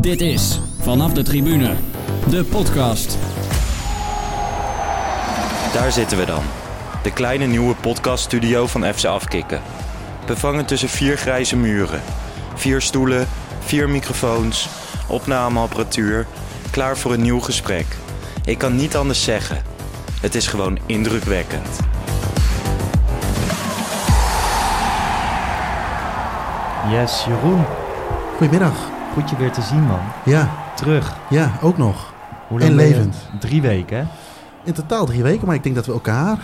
[0.00, 1.74] Dit is Vanaf de Tribune,
[2.30, 3.18] de podcast.
[5.72, 6.42] Daar zitten we dan.
[7.02, 9.60] De kleine nieuwe podcaststudio van FC Afkikken.
[10.26, 12.00] Bevangen tussen vier grijze muren.
[12.54, 13.28] Vier stoelen,
[13.58, 14.68] vier microfoons,
[15.08, 16.26] opnameapparatuur.
[16.70, 17.86] Klaar voor een nieuw gesprek.
[18.44, 19.62] Ik kan niet anders zeggen.
[20.20, 21.78] Het is gewoon indrukwekkend.
[26.90, 27.64] Yes, Jeroen.
[28.36, 28.98] Goedemiddag.
[29.12, 30.00] Goed je weer te zien, man.
[30.24, 31.16] Ja, Terug.
[31.30, 32.12] ja, ook nog.
[32.48, 33.16] Hoe En levend.
[33.40, 34.04] Drie weken, hè?
[34.64, 36.38] In totaal drie weken, maar ik denk dat we elkaar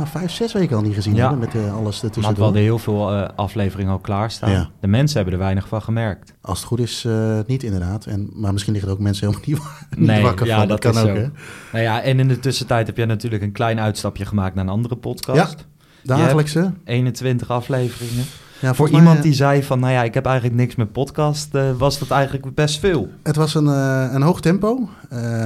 [0.00, 1.20] ah, vijf, zes weken al niet gezien Ja.
[1.20, 4.50] hebben met eh, alles Maar we hadden heel veel eh, afleveringen al klaarstaan.
[4.50, 4.68] Ja.
[4.80, 6.34] De mensen hebben er weinig van gemerkt.
[6.40, 8.06] Als het goed is, eh, niet inderdaad.
[8.06, 9.58] En, maar misschien liggen er ook mensen helemaal niet,
[9.98, 10.68] niet Nee, wakker ja, van.
[10.68, 11.26] dat kan is ook, hè?
[11.72, 14.70] Nou ja, en in de tussentijd heb jij natuurlijk een klein uitstapje gemaakt naar een
[14.70, 15.66] andere podcast.
[16.02, 16.72] Dagelijkse.
[16.84, 18.24] 21 afleveringen.
[18.60, 20.92] Ja, Voor mij, iemand eh, die zei van, nou ja, ik heb eigenlijk niks met
[20.92, 23.08] podcast, eh, was dat eigenlijk best veel.
[23.22, 24.88] Het was een, eh, een hoog tempo,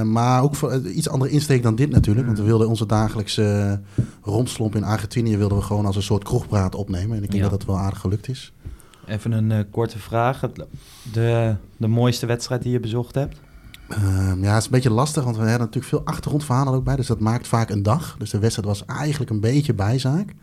[0.03, 2.25] maar ook voor, iets andere insteek dan dit natuurlijk.
[2.25, 3.79] Want we wilden onze dagelijkse
[4.21, 7.17] romslomp in Argentinië wilden we gewoon als een soort kroegpraat opnemen.
[7.17, 7.49] En ik denk Ja.
[7.49, 8.53] dat dat wel aardig gelukt is.
[9.07, 10.39] Even een korte vraag.
[11.11, 13.39] De, de mooiste wedstrijd die je bezocht hebt?
[13.89, 16.95] Ehm, ja, het is een beetje lastig, want we hebben natuurlijk veel achtergrondverhalen ook bij.
[16.95, 18.15] Dus dat maakt vaak een dag.
[18.19, 20.33] Dus de wedstrijd was eigenlijk een beetje bijzaak.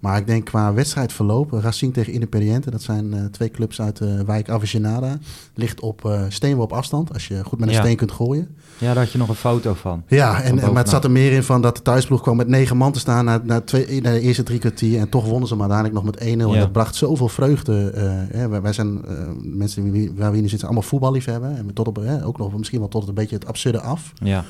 [0.00, 4.24] Maar ik denk qua wedstrijdverloop, Racing tegen Independiente, dat zijn eh, twee clubs uit de
[4.24, 5.18] wijk Avicenada.
[5.54, 7.80] Ligt op eh steenworp afstand, als je goed met een Ja.
[7.80, 8.48] steen kunt gooien.
[8.78, 10.02] Ja, daar had je nog een foto van.
[10.06, 12.48] Ja, Van en, maar het zat er meer in van dat de thuisploeg kwam met
[12.48, 14.98] negen man te staan na, na, twee, na de eerste drie kwartier.
[15.00, 16.48] En toch wonnen ze maar uiteindelijk nog met 1-0.
[16.48, 16.54] Ja.
[16.54, 17.90] En dat bracht zoveel vreugde.
[17.90, 19.82] eh, hè, wij, wij zijn eh, mensen
[20.16, 21.56] waar we hier nu zitten, allemaal voetballiefhebben.
[21.56, 24.12] En tot op, ook nog misschien wel tot het een beetje het absurde af.
[24.22, 24.44] Ja.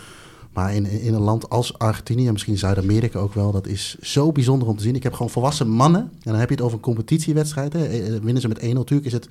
[0.59, 4.33] Maar in, in een land als Argentinië, en misschien Zuid-Amerika ook wel, dat is zo
[4.33, 4.95] bijzonder om te zien.
[4.95, 6.01] Ik heb gewoon volwassen mannen.
[6.01, 7.73] En dan heb je het over een competitiewedstrijd.
[7.73, 7.85] Hè.
[7.85, 8.73] Eh, eh, Winnen ze met 1-0.
[8.73, 9.29] Natuurlijk is het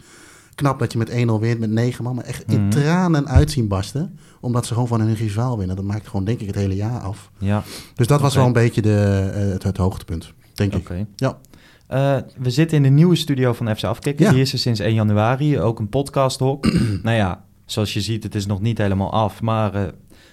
[0.55, 2.16] knap dat je met 1-0 wint met 9 man.
[2.16, 2.70] Maar echt in Mhm.
[2.70, 4.17] tranen uitzien barsten.
[4.39, 5.75] Omdat ze gewoon van hun rivaal winnen.
[5.75, 7.31] Dat maakt gewoon denk ik het hele jaar af.
[7.38, 7.64] Ja,
[7.95, 10.89] Dus dat was wel een beetje de, eh, het, het hoogtepunt, denk ik.
[11.15, 11.38] Ja.
[12.38, 14.26] We zitten in de nieuwe studio van FC Afkikken.
[14.26, 14.32] Ja.
[14.32, 15.59] Die is er sinds 1 januari.
[15.59, 16.65] Ook een podcasthok.
[17.04, 19.42] nou ja, zoals je ziet, het is nog niet helemaal af.
[19.42, 19.92] Maar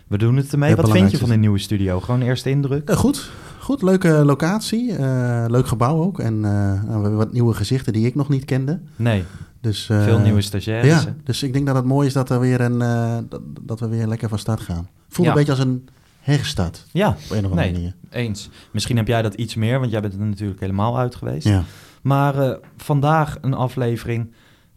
[0.09, 0.77] we doen het ermee.
[0.77, 2.01] Wat vind je van de nieuwe studio?
[2.01, 2.89] Gewoon eerste indruk?
[2.89, 4.97] Eh, goed, goed, leuke locatie.
[4.97, 6.19] eh, leuk gebouw ook.
[6.19, 6.51] En eh,
[6.91, 8.81] hebben wat nieuwe gezichten die ik nog niet kende.
[8.97, 9.25] Nee,
[9.61, 10.93] Dus, eh, veel nieuwe stagiaires.
[11.03, 11.15] Ja, hè?
[11.25, 13.89] dus ik denk dat het mooi is dat, er weer een, eh, dat, dat we
[13.89, 14.89] weer lekker van start gaan.
[15.09, 15.33] Voelt Ja.
[15.33, 15.89] een beetje als een
[16.21, 17.73] herstart Ja, op een of andere Nee.
[17.73, 17.95] manier.
[18.11, 18.51] eens.
[18.73, 21.47] Misschien heb jij dat iets meer, want jij bent er natuurlijk helemaal uit geweest.
[21.49, 21.63] Ja.
[22.03, 24.33] Maar eh, vandaag een aflevering.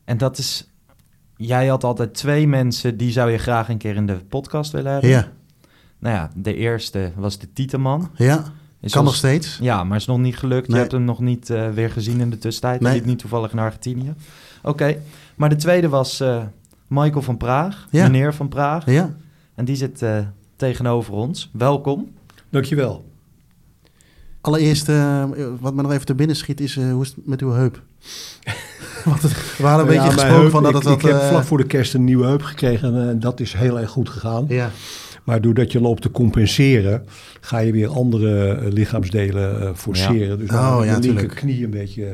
[0.06, 0.70] En dat is...
[1.38, 4.92] Jij had altijd twee mensen, die zou je graag een keer in de podcast willen
[4.92, 5.10] hebben.
[5.10, 5.28] Ja.
[6.00, 8.10] Nou ja, de eerste was de Tieteman.
[8.16, 8.44] ja,
[8.80, 9.58] Is kan ons- nog steeds.
[9.62, 10.68] Ja, maar is nog niet gelukt.
[10.68, 12.80] Je hebt hem nog niet eh, weer gezien in de tussentijd.
[12.82, 12.98] Hij Nee.
[13.00, 14.14] liep niet toevallig in Argentinië.
[14.64, 14.98] Oké,
[15.36, 16.44] maar de tweede was eh,
[16.88, 17.88] Michael van Praag.
[17.92, 18.04] Ja.
[18.04, 18.86] Meneer van Praag.
[18.92, 19.16] Ja.
[19.56, 20.20] En die zit eh,
[20.56, 21.50] tegenover ons.
[21.54, 22.12] Welkom.
[22.50, 23.06] Dankjewel.
[24.42, 25.24] Allereerst, eh,
[25.60, 27.82] wat me nog even te binnen schiet, is eh, hoe is het met uw heup?
[29.12, 29.22] Want
[29.58, 30.94] we hadden een Ja, beetje gesproken heup, van dat ik, het wat...
[30.94, 33.80] ik heb eh, vlak voor de kerst een nieuwe heup gekregen en dat is heel
[33.80, 34.46] erg goed gegaan.
[34.48, 34.72] Ja,
[35.24, 37.06] Maar doordat je loopt te compenseren,
[37.42, 40.38] ga je weer andere eh, lichaamsdelen eh, forceren.
[40.40, 41.04] Dus Oh, ik ja, tuurlijk.
[41.20, 42.12] linkerknie een beetje eh,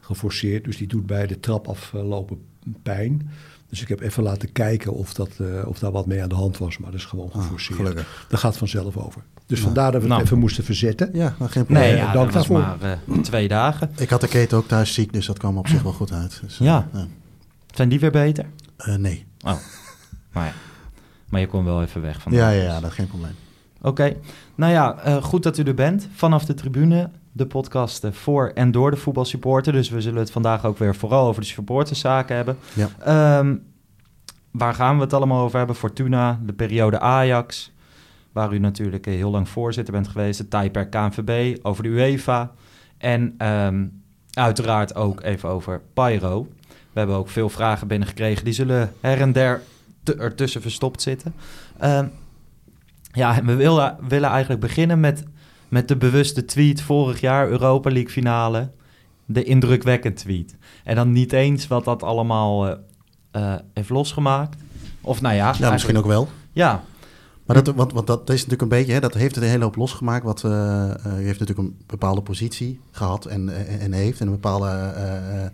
[0.00, 0.64] geforceerd.
[0.64, 2.38] Dus die doet bij de trap aflopen
[2.82, 3.30] pijn.
[3.68, 6.34] Dus ik heb even laten kijken of, dat, eh, of daar wat mee aan de
[6.34, 6.78] hand was.
[6.78, 7.78] Maar dat is gewoon Ah, geforceerd.
[7.78, 8.24] gelukkig.
[8.28, 9.22] dat gaat vanzelf over.
[9.50, 10.20] Dus Nou, vandaar dat we nou.
[10.20, 11.10] het even moesten verzetten.
[11.12, 11.86] ja nou, geen probleem.
[11.88, 13.90] Nee, ja, dank dat was maar eh, twee dagen.
[13.96, 16.40] Ik had de keten ook thuis ziek, dus dat kwam op zich wel goed uit.
[16.42, 16.88] Dus, eh, Ja.
[17.74, 18.46] Zijn die weer beter?
[18.76, 19.26] Eh, nee.
[19.40, 19.52] Oh,
[20.32, 20.52] maar ja.
[21.28, 22.32] Maar je kon wel even weg van.
[22.32, 23.34] Ja, ja, ja, dat is geen probleem.
[23.82, 24.16] Oké,
[24.54, 26.08] nou ja, eh, goed dat u er bent.
[26.14, 29.72] Vanaf de tribune, de podcast voor en door de voetbalsupporter.
[29.72, 32.56] Dus we zullen het vandaag ook weer vooral over de supporterszaken hebben.
[32.72, 32.88] Ja.
[32.98, 33.54] Ehm,
[34.50, 35.76] waar gaan we het allemaal over hebben?
[35.76, 37.72] Fortuna, de periode Ajax,
[38.32, 40.38] waar u natuurlijk eh, heel lang voorzitter bent geweest.
[40.38, 42.52] Het tijdperk KNVB, over de UEFA.
[42.98, 43.86] En ehm,
[44.32, 46.48] uiteraard ook even over Pyro.
[46.92, 48.44] We hebben ook veel vragen binnengekregen.
[48.44, 49.62] Die zullen her en der
[50.04, 51.34] ertussen verstopt zitten.
[51.78, 52.06] Ehm,
[53.12, 55.24] ja, en we willen, willen eigenlijk beginnen met,
[55.68, 58.70] met de bewuste tweet vorig jaar, Europa League finale.
[59.26, 60.56] De indrukwekkend tweet.
[60.84, 62.76] En dan niet eens wat dat allemaal eh,
[63.30, 64.56] eh, heeft losgemaakt.
[65.00, 66.28] Of nou ja, misschien ook wel.
[66.52, 66.82] Ja,
[67.54, 69.76] Maar dat, want, dat is natuurlijk een beetje, hè, dat heeft het een hele hoop
[69.76, 70.24] losgemaakt.
[70.24, 74.20] Wat, eh, eh, u heeft natuurlijk een bepaalde positie gehad en, en, en heeft.
[74.20, 74.66] En een bepaalde.
[74.68, 75.50] eh, eh,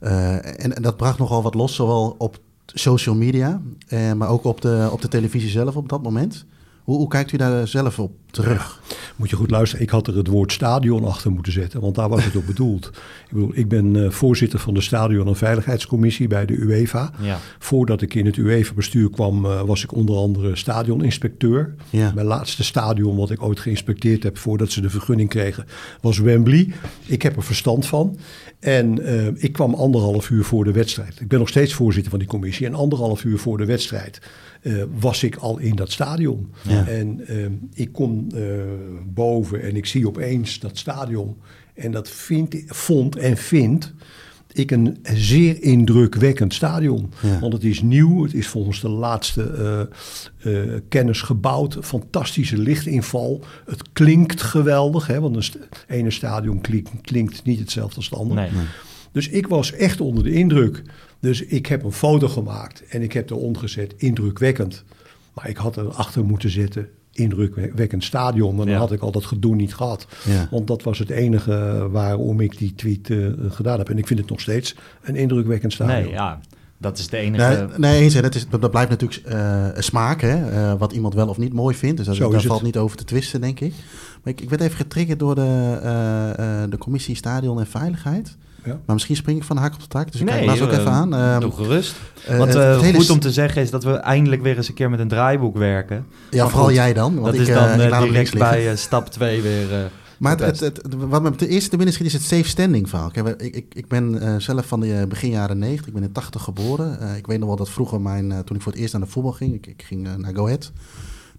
[0.00, 4.44] eh, en, en dat bracht nogal wat los, zowel op social media, eh, maar ook
[4.44, 6.44] op de, op de televisie zelf op dat moment.
[6.90, 8.80] Hoe, hoe kijkt u daar zelf op terug?
[9.16, 9.84] Moet je goed luisteren.
[9.84, 12.86] Ik had er het woord stadion achter moeten zetten, want daar was het op bedoeld.
[12.86, 17.10] Ik bedoel, ik ben eh, voorzitter van de Stadion- en Veiligheidscommissie bij de UEFA.
[17.20, 17.38] Ja.
[17.58, 21.74] Voordat ik in het UEFA-bestuur kwam, eh, was ik onder andere stadioninspecteur.
[21.90, 22.12] Ja.
[22.14, 25.66] Mijn laatste stadion wat ik ooit geïnspecteerd heb voordat ze de vergunning kregen,
[26.00, 26.72] was Wembley.
[27.06, 28.18] Ik heb er verstand van.
[28.60, 31.20] En eh, ik kwam anderhalf uur voor de wedstrijd.
[31.20, 32.66] Ik ben nog steeds voorzitter van die commissie.
[32.66, 34.20] En anderhalf uur voor de wedstrijd
[34.60, 36.52] eh, was ik al in dat stadion.
[36.68, 36.86] Ja.
[36.86, 37.36] En eh,
[37.74, 38.42] ik kom eh,
[39.06, 41.36] boven en ik zie opeens dat stadion.
[41.74, 43.92] En dat vind, vond en vind
[44.52, 47.12] ik een zeer indrukwekkend stadion.
[47.22, 47.38] Ja.
[47.38, 49.42] Want het is nieuw, het is volgens de laatste
[50.42, 51.76] eh, eh, kennis gebouwd.
[51.80, 53.40] Fantastische lichtinval.
[53.66, 55.58] Het klinkt geweldig, hè, want een st-
[55.88, 58.40] ene stadion klinkt, klinkt niet hetzelfde als het andere.
[58.40, 58.50] Nee.
[59.12, 60.82] Dus ik was echt onder de indruk.
[61.20, 64.84] Dus ik heb een foto gemaakt en ik heb eronder gezet, indrukwekkend.
[65.34, 68.54] Maar ik had erachter moeten zetten, indrukwekkend stadion.
[68.54, 68.80] Maar dan Ja.
[68.80, 70.06] had ik al dat gedoe niet gehad.
[70.26, 70.48] Ja.
[70.50, 73.88] Want dat was het enige waarom ik die tweet eh, gedaan heb.
[73.88, 76.02] En ik vind het nog steeds een indrukwekkend stadion.
[76.02, 76.40] nee, ja.
[76.78, 77.66] Dat is de enige...
[77.68, 80.92] Nee, nee eens, hè, dat, is, dat, blijft natuurlijk eh, een smaak, hè, eh, wat
[80.92, 81.96] iemand wel of niet mooi vindt.
[81.96, 82.52] Dus dat, Zo daar is het.
[82.52, 83.72] valt niet over te twisten, denk ik.
[84.22, 88.36] Maar ik, ik werd even getriggerd door de, eh, eh, de commissie Stadion en Veiligheid.
[88.64, 88.70] Ja.
[88.86, 90.70] Maar misschien spring ik van de hak op de tak, dus ik nee, kijk ook
[90.70, 91.14] eh, even aan.
[91.14, 91.94] Ehm, doe gerust.
[92.26, 94.68] eh, Wat het- eh, hele goed om te zeggen is dat we eindelijk weer eens
[94.68, 96.06] een keer met een draaiboek werken.
[96.30, 98.38] Ja, maar vooral goed, jij dan, want dat ik, is eh, dan ik eh, direct
[98.38, 99.72] bij eh, stap 2 weer...
[99.74, 99.78] eh,
[100.18, 102.88] Maar het, het, het- wat me ten eerste te binnen schiet is het safe standing
[102.88, 103.10] verhaal.
[103.10, 106.02] Kijk, ik, ik, ik ben eh, zelf van de eh, begin jaren 90, ik ben
[106.02, 107.00] in 80 geboren.
[107.00, 109.02] Eh, ik weet nog wel dat vroeger mijn, eh, toen ik voor het eerst naar
[109.02, 110.72] de voetbal ging, ik, ik ging eh, naar Go Ahead,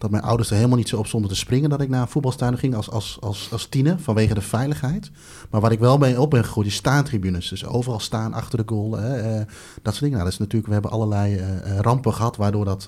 [0.02, 2.08] dat mijn ouders er helemaal niet zo op stonden te springen dat ik naar een
[2.08, 5.12] voetbalstadion ging als, als, als, als tiener vanwege de veiligheid.
[5.50, 7.50] Maar waar ik wel mee op ben gegroeid is staantribunes.
[7.50, 9.46] Dus overal staan achter de goal, hè, eh,
[9.82, 10.12] dat soort dingen.
[10.12, 12.88] Nou, dat is natuurlijk, we hebben allerlei eh, eh, rampen gehad waardoor dat...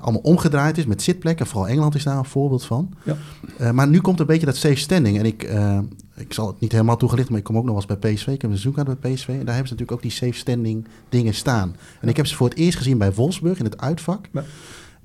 [0.00, 1.46] allemaal omgedraaid is met zitplekken.
[1.46, 2.94] Vooral Engeland is daar een voorbeeld van.
[3.02, 3.72] Ja.
[3.72, 5.18] Maar nu komt een beetje dat safe standing.
[5.18, 5.42] En ik,
[6.14, 8.26] ik zal het niet helemaal toegelicht, maar ik kom ook nog wel eens bij PSV.
[8.26, 9.28] Ik heb een seizoenkaart bij PSV.
[9.28, 11.76] En daar hebben ze natuurlijk ook die safe standing dingen staan.
[12.00, 14.28] En ik heb ze voor het eerst gezien bij Wolfsburg in het uitvak.
[14.32, 14.44] Ja.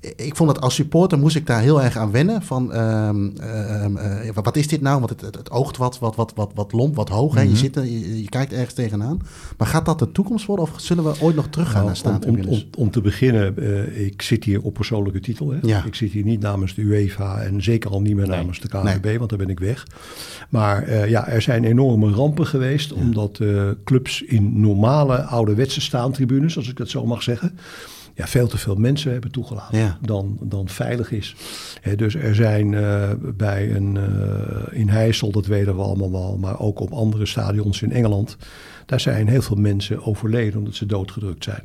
[0.00, 2.42] Ik vond dat als supporter moest ik daar heel erg aan wennen.
[2.42, 4.98] Van, ehm, ehm, eh, wat- is dit nou?
[4.98, 7.34] Want het, het, het oogt wat, wat, wat, wat, wat lomp, wat hoog.
[7.34, 7.40] hè.
[7.42, 7.50] Mhm.
[7.50, 9.20] je, zit er, je, je kijkt ergens tegenaan.
[9.58, 10.64] Maar gaat dat de toekomst worden?
[10.64, 14.06] Of zullen we ooit nog teruggaan Nou, naar om, om, om, om te beginnen, eh,
[14.06, 15.50] ik zit hier op persoonlijke titel.
[15.50, 15.58] Hè?
[15.62, 15.84] Ja.
[15.84, 18.36] Ik zit hier niet namens de UEFA en zeker al niet meer Nee.
[18.38, 19.86] namens de KNVB, want daar ben ik weg.
[20.48, 23.40] Maar eh, ja, er zijn enorme rampen geweest, omdat
[23.84, 27.58] clubs in normale ouderwetse staantribunes, als ik dat zo mag zeggen,
[28.16, 29.98] ja, veel te veel mensen hebben toegelaten Ja.
[30.02, 31.36] dan, dan veilig is.
[31.96, 36.60] Dus er zijn eh, bij een eh, in Heijssel, dat weten we allemaal wel, maar
[36.60, 38.36] ook op andere stadions in Engeland,
[38.86, 41.62] daar zijn heel veel mensen overleden omdat ze doodgedrukt zijn.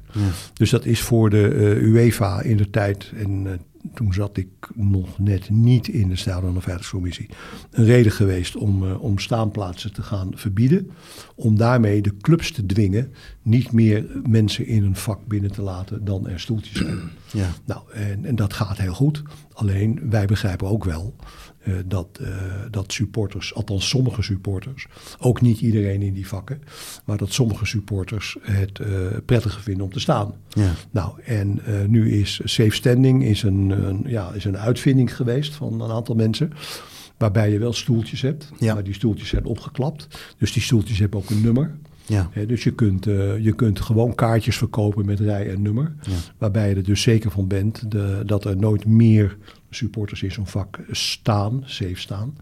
[0.53, 3.59] Dus dat is voor de eh, UEFA in de tijd, en
[3.93, 7.29] toen zat ik nog net niet in de Stadion- en Veiligheidscommissie,
[7.71, 10.91] een reden geweest om, eh, om staanplaatsen te gaan verbieden.
[11.35, 16.05] Om daarmee de clubs te dwingen niet meer mensen in een vak binnen te laten
[16.05, 16.99] dan er stoeltjes zijn.
[17.31, 17.49] Ja.
[17.65, 19.23] Nou, en, en dat gaat heel goed.
[19.53, 21.15] Alleen wij begrijpen ook wel
[21.61, 22.27] eh, dat, eh,
[22.71, 24.87] dat supporters, althans sommige supporters,
[25.19, 26.61] ook niet iedereen in die vakken,
[27.05, 28.87] maar dat sommige supporters het eh,
[29.25, 30.33] prettiger vinden om te staan.
[30.49, 30.71] Ja.
[30.91, 35.81] Nou, en nu is safe standing is een, een, ja, is een uitvinding geweest van
[35.81, 36.51] een aantal mensen.
[37.17, 38.73] Waarbij je wel stoeltjes hebt, Ja.
[38.73, 40.07] maar die stoeltjes zijn opgeklapt.
[40.37, 41.75] Dus die stoeltjes hebben ook een nummer.
[42.05, 42.29] Ja.
[42.47, 43.05] Dus je kunt,
[43.39, 45.93] je kunt gewoon kaartjes verkopen met rij en nummer.
[46.01, 46.11] Ja.
[46.37, 49.37] Waarbij je er dus zeker van bent de, dat er nooit meer
[49.75, 52.37] supporters in zo'n vak staan, safe staan,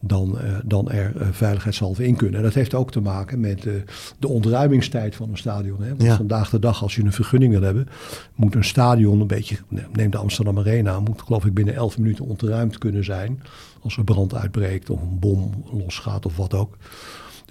[0.00, 2.36] dan, eh, dan er uh, veiligheidshalve in kunnen.
[2.36, 3.72] En dat heeft ook te maken met eh,
[4.18, 5.82] de ontruimingstijd van een stadion.
[5.82, 5.88] Hè?
[5.88, 6.16] Want Ja.
[6.16, 7.88] vandaag de dag, als je een vergunning wil hebben,
[8.34, 9.56] moet een stadion een beetje,
[9.92, 13.42] neem de Amsterdam Arena, moet geloof ik binnen 11 minuten ontruimd kunnen zijn.
[13.82, 16.76] Als er brand uitbreekt of een bom losgaat of wat ook.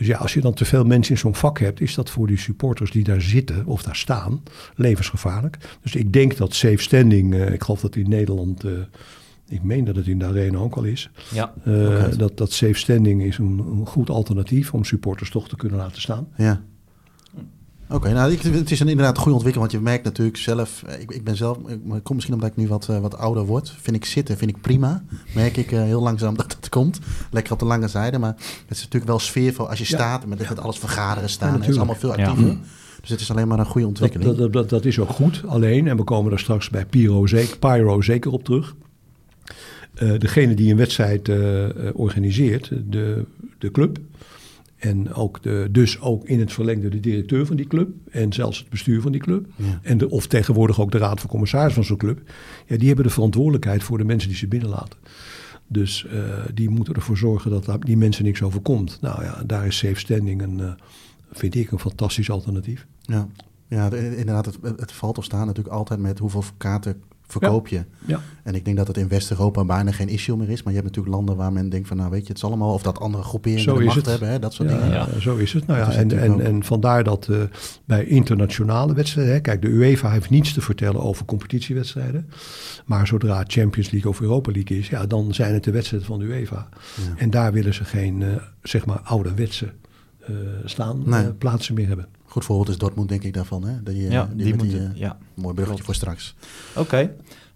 [0.01, 2.27] Dus ja, als je dan te veel mensen in zo'n vak hebt, is dat voor
[2.27, 4.43] die supporters die daar zitten of daar staan
[4.75, 5.57] levensgevaarlijk.
[5.81, 8.71] Dus ik denk dat safe standing, eh, ik geloof dat in Nederland, eh,
[9.47, 11.53] ik meen dat het in de arena ook al is, ja.
[11.63, 15.77] eh, dat, dat safe standing is een, een goed alternatief om supporters toch te kunnen
[15.77, 16.27] laten staan.
[16.37, 16.61] Ja.
[17.89, 21.11] Oké, nou, ik, het is een inderdaad goede ontwikkeling, want je merkt natuurlijk zelf, ik,
[21.11, 24.05] ik ben zelf, ik, komt misschien omdat ik nu wat, wat ouder word, vind ik
[24.05, 25.03] zitten, vind ik prima.
[25.35, 26.99] Merk ik heel langzaam dat komt,
[27.31, 28.33] lekker op de lange zijde, maar
[28.67, 29.97] het is natuurlijk wel sfeervol als je Ja.
[29.97, 32.57] staat, met, met alles vergaderen staan, Ja, het is allemaal veel actiever.
[33.01, 34.37] Dus het is alleen maar een goede ontwikkeling.
[34.37, 35.41] dat, dat, dat is ook goed.
[35.47, 38.75] Alleen, en we komen daar straks bij Pyro zeker, Pyro zeker op terug.
[39.93, 43.25] Eh, degene die een wedstrijd eh, eh, organiseert, de,
[43.57, 43.97] de club.
[44.77, 47.89] En ook de, dus ook in het verlengde de directeur van die club.
[48.11, 49.45] En zelfs het bestuur van die club.
[49.55, 49.79] Ja.
[49.81, 52.19] En de, of tegenwoordig ook de raad van commissaris van zo'n club.
[52.67, 54.97] Ja, die hebben de verantwoordelijkheid voor de mensen die ze binnenlaten.
[55.71, 56.19] Dus eh,
[56.53, 58.97] die moeten ervoor zorgen dat die mensen niks overkomt.
[59.01, 60.71] Nou ja, daar is safe standing een, eh,
[61.31, 62.87] vind ik een fantastisch alternatief.
[63.01, 63.27] Ja,
[63.67, 67.01] ja de- inderdaad, het, het valt of staat natuurlijk altijd met hoeveel kaarten
[67.31, 67.83] verkoop je.
[68.05, 68.19] Ja.
[68.43, 70.63] En ik denk dat het in West-Europa bijna geen issue meer is.
[70.63, 72.73] Maar je hebt natuurlijk landen waar men denkt van, nou weet je, het is allemaal...
[72.73, 74.05] Of dat andere groeperingen Zo de macht het.
[74.05, 74.91] hebben, hè, dat soort Ja, dingen.
[74.91, 75.67] ja, zo is het.
[75.67, 77.37] Nou ja, is en, en, ook- en vandaar dat eh,
[77.85, 82.29] bij internationale wedstrijden, hè, kijk, de UEFA heeft niets te vertellen over competitiewedstrijden.
[82.85, 86.07] Maar zodra het Champions League of Europa League is, ja, dan zijn het de wedstrijden
[86.07, 86.67] van de UEFA.
[86.95, 87.03] Ja.
[87.17, 88.27] En daar willen ze geen, eh,
[88.63, 89.65] zeg maar, ouderwetse
[90.27, 90.35] eh
[90.65, 91.31] staan Nee.
[91.33, 92.07] plaatsen meer hebben.
[92.31, 93.63] Goed voorbeeld is Dortmund, denk ik, daarvan.
[93.65, 93.83] Hè?
[93.83, 94.93] Die, eh, ja, die, die met die, moeten...
[94.93, 95.17] eh, ja.
[95.33, 95.83] mooi bruggetje Klopt.
[95.83, 96.35] voor straks.
[96.75, 97.13] Oké.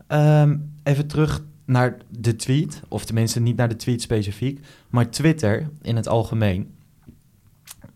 [0.08, 2.82] Ehm, even terug naar de tweet.
[2.88, 4.60] Of tenminste niet naar de tweet specifiek.
[4.90, 6.68] Maar Twitter in het algemeen.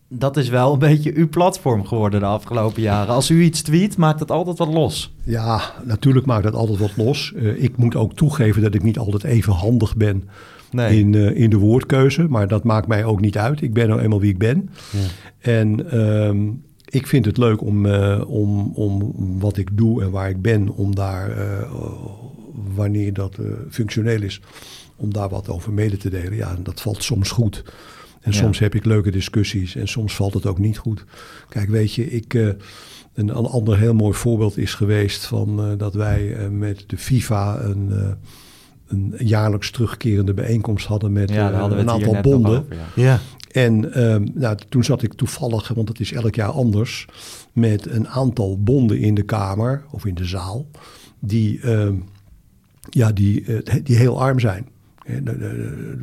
[0.08, 3.14] Dat is wel een beetje uw platform geworden de afgelopen jaren.
[3.14, 5.14] Als u iets tweet, maakt het altijd wat los.
[5.24, 7.34] Ja, natuurlijk maakt dat altijd wat los.
[7.34, 10.30] Eh, ik moet ook toegeven dat ik niet altijd even handig ben
[10.72, 11.00] Nee.
[11.00, 12.28] in, eh, in de woordkeuze.
[12.28, 13.62] Maar dat maakt mij ook niet uit.
[13.62, 14.70] Ik ben nou eenmaal wie ik ben.
[14.92, 15.00] Ja.
[15.52, 16.48] En ehm,
[16.90, 20.70] ik vind het leuk om, eh, om, om wat ik doe en waar ik ben,
[20.70, 21.72] om daar, eh,
[22.76, 24.42] wanneer dat eh, functioneel is,
[24.96, 26.36] om daar wat over mede te delen.
[26.36, 27.64] Ja, en dat valt soms goed.
[28.22, 28.38] En Ja.
[28.38, 31.06] soms heb ik leuke discussies en soms valt het ook niet goed.
[31.50, 32.58] Kijk, weet je, ik, eh, een,
[33.38, 37.88] een ander heel mooi voorbeeld is geweest van eh, dat wij met de FIFA een,
[37.92, 38.08] eh,
[38.88, 42.60] een jaarlijks terugkerende bijeenkomst hadden met ja, hadden een het hier aantal bonden.
[42.60, 43.04] over, ja.
[43.04, 43.20] Ja,
[43.52, 47.08] En ehm, nou, toen zat ik toevallig, want het is elk jaar anders,
[47.54, 50.68] met een aantal bonden in de kamer of in de zaal,
[51.20, 51.96] die, ehm,
[52.90, 54.68] ja, die, eh, die heel arm zijn.
[55.06, 55.16] Eh,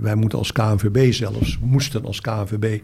[0.01, 2.81] Wij moeten als KNVB zelfs, moesten als KNVB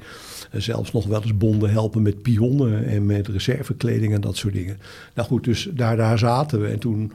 [0.51, 4.55] eh, zelfs nog wel eens bonden helpen met pionnen en met reservekleding en dat soort
[4.55, 4.79] dingen.
[5.15, 6.67] Nou goed, dus daar, daar zaten we.
[6.67, 7.13] En toen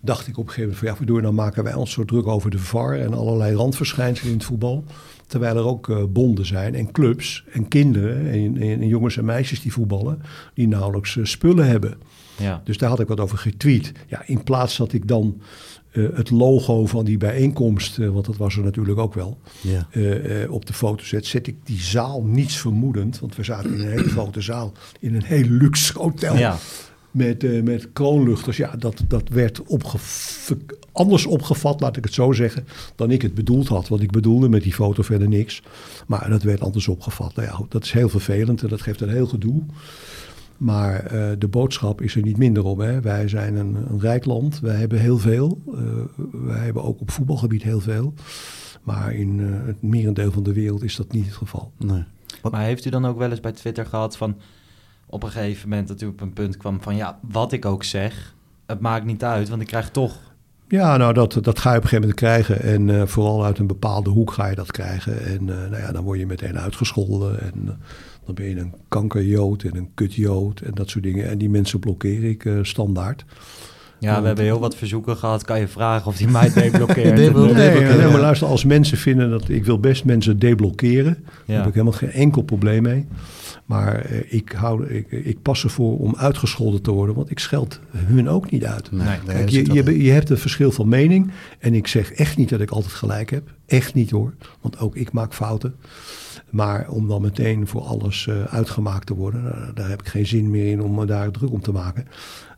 [0.00, 2.26] dacht ik op een gegeven moment van ja, waardoor dan maken wij ons zo druk
[2.26, 4.84] over de VAR en allerlei randverschijnselen in het voetbal.
[5.30, 9.60] Terwijl er ook eh, bonden zijn en clubs en kinderen en, en jongens en meisjes
[9.60, 10.22] die voetballen,
[10.54, 11.98] die nauwelijks eh, spullen hebben.
[12.36, 12.60] Ja.
[12.64, 13.92] Dus daar had ik wat over getweet.
[14.06, 15.40] Ja, in plaats dat ik dan
[15.90, 19.86] eh, het logo van die bijeenkomst, want dat was er natuurlijk ook wel, ja.
[20.48, 23.18] op de foto zet, zet ik die zaal niets vermoedend.
[23.18, 26.36] Want we zaten in een hele grote zaal, in een heel luxe hotel.
[26.36, 26.58] Ja.
[27.10, 28.56] Met, met kroonluchters.
[28.56, 29.60] Ja, dat, dat werd
[30.92, 33.88] anders opgevat, laat ik het zo zeggen, dan ik het bedoeld had.
[33.88, 35.62] Want ik bedoelde met die foto verder niks.
[36.06, 37.34] Maar dat werd anders opgevat.
[37.34, 39.62] Nou ja, dat is heel vervelend en dat geeft een heel gedoe.
[40.56, 42.80] Maar eh, de boodschap is er niet minder om.
[42.80, 43.00] Hè.
[43.00, 44.60] Wij zijn een, een rijk land.
[44.60, 45.62] Wij hebben heel veel.
[45.66, 48.14] Eh, wij hebben ook op voetbalgebied heel veel.
[48.82, 51.72] Maar in eh, het merendeel van de wereld is dat niet het geval.
[51.76, 52.04] Nee.
[52.50, 54.36] Maar heeft u dan ook wel eens bij Twitter gehad van...
[55.10, 56.96] op een gegeven moment dat u op een punt kwam van...
[56.96, 58.34] ja, wat ik ook zeg,
[58.66, 60.18] het maakt niet uit, want ik krijg toch...
[60.68, 62.62] Ja, nou, dat, dat ga je op een gegeven moment krijgen.
[62.62, 65.24] En eh, vooral uit een bepaalde hoek ga je dat krijgen.
[65.24, 67.40] En eh, nou ja, dan word je meteen uitgescholden.
[67.40, 67.74] En eh,
[68.24, 71.28] dan ben je een kankerjood en een kutjood en dat soort dingen.
[71.28, 73.24] En die mensen blokkeer ik standaard.
[74.00, 75.44] Ja, we hebben heel wat verzoeken gehad.
[75.44, 77.06] Kan je vragen of die mij deblokkeert?
[77.06, 81.24] Eh, Nee, deblokkeren, nee, maar luister, als mensen vinden dat ik wil best mensen deblokkeren,
[81.46, 83.06] daar heb ik helemaal geen enkel probleem mee.
[83.64, 87.80] Maar eh, ik, hou, ik, ik pas ervoor om uitgescholden te worden, want ik scheld
[87.96, 88.92] hun ook niet uit.
[88.92, 91.30] Nee, Kijk, je, je, je hebt een verschil van mening.
[91.58, 93.42] En ik zeg echt niet dat ik altijd gelijk heb.
[93.66, 94.34] Echt niet hoor.
[94.60, 95.74] Want ook ik maak fouten.
[96.50, 100.26] Maar om dan meteen voor alles eh, uitgemaakt te worden, nou, daar heb ik geen
[100.26, 102.06] zin meer in om me daar druk om te maken.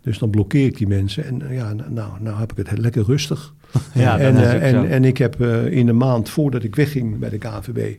[0.02, 1.24] Dus dan blokkeer ik die mensen.
[1.24, 3.54] En eh, ja, nou, nou heb ik het lekker rustig.
[3.94, 7.28] Ja, en, eh, en, en ik heb eh, in de maand voordat ik wegging bij
[7.28, 7.96] de KNVB,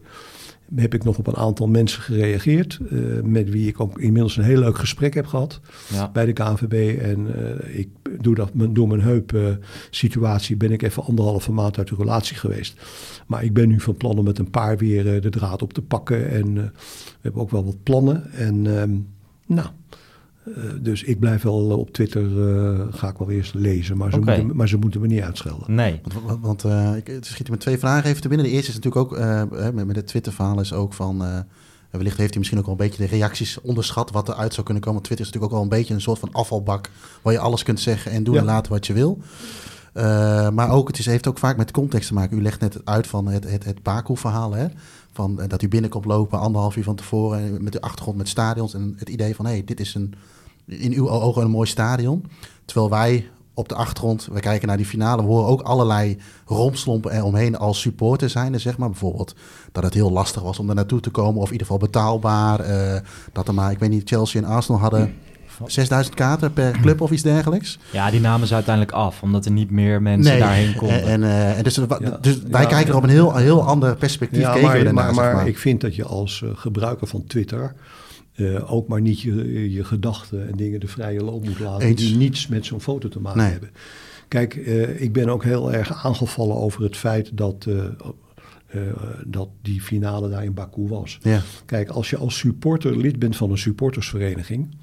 [0.76, 2.80] heb ik nog op een aantal mensen gereageerd.
[3.24, 5.60] met wie ik ook inmiddels een heel leuk gesprek heb gehad
[5.94, 6.10] Ja.
[6.12, 7.00] bij de KNVB.
[7.02, 7.28] En
[7.74, 7.88] ik,
[8.22, 9.42] door, dat, door mijn heup eh,
[9.90, 12.82] situatie ben ik even anderhalve maand uit de relatie geweest.
[13.28, 15.82] Maar ik ben nu van plan om met een paar weer de draad op te
[15.82, 16.30] pakken.
[16.30, 16.72] En we
[17.22, 18.32] hebben ook wel wat plannen.
[18.32, 18.92] En ehm,
[19.48, 19.68] nou,
[20.46, 23.98] eh, dus ik blijf wel eh, op Twitter, eh, ga ik wel eerst lezen.
[23.98, 25.76] Maar ze, moeten, maar ze moeten me niet uitschelden.
[25.76, 26.00] Nee.
[26.04, 28.46] Want, want, want eh, ik, het schiet me twee vragen even te binnen.
[28.48, 31.24] De eerste is natuurlijk ook, eh, hè, met, met het Twitter-verhaal is ook van...
[31.24, 31.40] eh,
[31.92, 34.84] wellicht heeft hij misschien ook wel een beetje de reacties onderschat wat eruit zou kunnen
[34.84, 35.02] komen.
[35.02, 36.90] Want Twitter is natuurlijk ook wel een beetje een soort van afvalbak...
[37.22, 38.40] waar je alles kunt zeggen en doen Ja.
[38.40, 39.20] en laten wat je wil.
[39.94, 42.38] Eh, maar ook, het is, heeft ook vaak met context te maken.
[42.38, 44.66] U legt net uit van het, het, het Baku-verhaal, hè?
[45.12, 47.40] Van, dat u binnenkomt lopen anderhalf uur van tevoren...
[47.40, 49.46] en met de achtergrond met stadions en het idee van...
[49.46, 50.14] hé, hey, dit is een,
[50.66, 52.26] in uw ogen een mooi stadion.
[52.66, 55.22] Terwijl wij op de achtergrond, we kijken naar die finale...
[55.22, 58.60] we horen ook allerlei romslompen eromheen als supporter zijn.
[58.60, 59.36] Zeg maar bijvoorbeeld
[59.72, 61.40] dat het heel lastig was om er naartoe te komen...
[61.42, 62.60] of in ieder geval betaalbaar.
[62.60, 63.00] eh,
[63.34, 65.14] dat er maar, ik weet niet, Chelsea en Arsenal hadden...
[65.66, 67.80] 6000 kaarten per club of iets dergelijks.
[67.92, 71.04] Ja, die namen ze uiteindelijk af, omdat er niet meer mensen daarheen konden.
[71.04, 72.18] En, en, en dus, Ja.
[72.22, 72.68] dus wij Ja.
[72.68, 74.40] kijken er op een heel, heel ander perspectief.
[74.40, 77.08] Ja, keken we maar, ernaar, maar, zeg maar ik vind dat je als eh, gebruiker
[77.08, 77.74] van Twitter
[78.36, 82.02] eh, ook maar niet je, je gedachten en dingen de vrije loop moet laten Eens.
[82.02, 83.52] die niets met zo'n foto te maken Nee.
[83.52, 83.70] hebben.
[84.28, 88.80] Kijk, eh, ik ben ook heel erg aangevallen over het feit dat, eh,
[89.28, 91.20] dat die finale daar in Baku was.
[91.22, 91.42] Ja.
[91.66, 94.76] Kijk, als je als supporter lid bent van een supportersvereniging,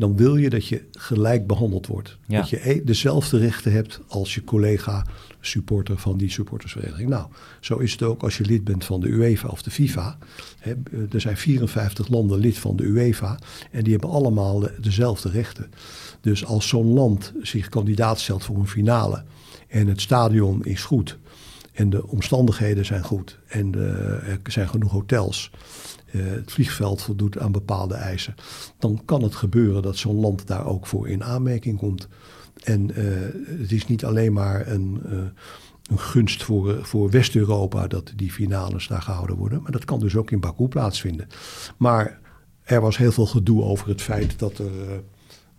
[0.00, 2.16] dan wil je dat je gelijk behandeld wordt.
[2.26, 2.40] Ja.
[2.40, 5.06] Dat je e- dezelfde rechten hebt als je collega
[5.40, 7.08] supporter van die supportersvereniging.
[7.08, 7.26] Nou,
[7.60, 10.18] zo is het ook als je lid bent van de UEFA of de FIFA.
[10.58, 13.38] Hè, eh, er zijn 54 landen lid van de UEFA
[13.70, 15.70] en die hebben allemaal de- dezelfde rechten.
[16.20, 19.24] Dus als zo'n land zich kandidaat stelt voor een finale
[19.68, 21.18] en het stadion is goed
[21.72, 25.50] en de omstandigheden zijn goed en eh, er zijn genoeg hotels,
[26.18, 28.34] het vliegveld voldoet aan bepaalde eisen,
[28.78, 32.08] dan kan het gebeuren dat zo'n land daar ook voor in aanmerking komt.
[32.64, 33.04] En eh,
[33.60, 35.18] het is niet alleen maar een, eh,
[35.90, 40.00] een gunst voor, eh, voor West-Europa dat die finales daar gehouden worden, maar dat kan
[40.00, 41.26] dus ook in Baku plaatsvinden.
[41.76, 42.20] Maar
[42.62, 45.02] er was heel veel gedoe over het feit dat er.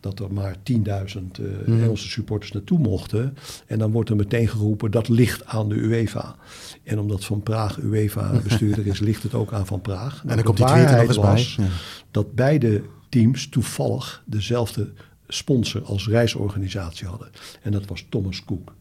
[0.02, 1.82] Dat er maar 10.000 eh, Mhm.
[1.82, 3.38] Engelse supporters naartoe mochten.
[3.68, 6.36] En dan wordt er meteen geroepen, dat ligt aan de UEFA.
[6.84, 10.20] En omdat Van Praag UEFA-bestuurder is, ligt het ook aan Van Praag.
[10.20, 11.32] En Nou, dan komt de die tweet er nog eens bij.
[11.32, 11.68] was Ja.
[12.12, 14.90] dat beide teams toevallig dezelfde
[15.28, 17.30] sponsor als reisorganisatie hadden.
[17.62, 18.74] En dat was Thomas Cook,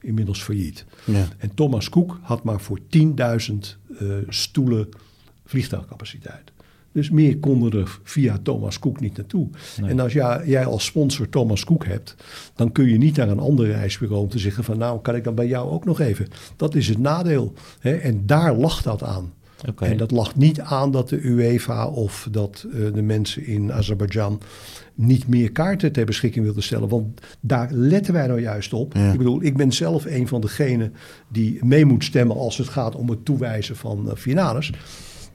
[0.00, 0.84] inmiddels failliet.
[1.04, 1.28] Ja.
[1.38, 4.88] En Thomas Cook had maar voor 10.000 eh, stoelen
[5.44, 6.52] vliegtuigcapaciteit.
[6.96, 9.48] Dus meer konden er via Thomas Cook niet naartoe.
[9.80, 9.90] Nee.
[9.90, 12.14] En als jij, jij als sponsor Thomas Cook hebt,
[12.54, 15.24] dan kun je niet naar een ander reisbureau om te zeggen van nou kan ik
[15.24, 16.28] dan bij jou ook nog even.
[16.56, 17.52] Dat is het nadeel.
[17.80, 17.96] Hè?
[17.96, 19.32] En daar lag dat aan.
[19.78, 24.40] En dat lag niet aan dat de UEFA of dat eh, de mensen in Azerbeidzjan
[24.94, 26.88] niet meer kaarten ter beschikking wilden stellen.
[26.88, 28.94] Want daar letten wij nou juist op.
[28.94, 29.12] Ja.
[29.12, 30.94] Ik bedoel, ik ben zelf een van degenen
[31.28, 34.72] die mee moet stemmen als het gaat om het toewijzen van eh, finales.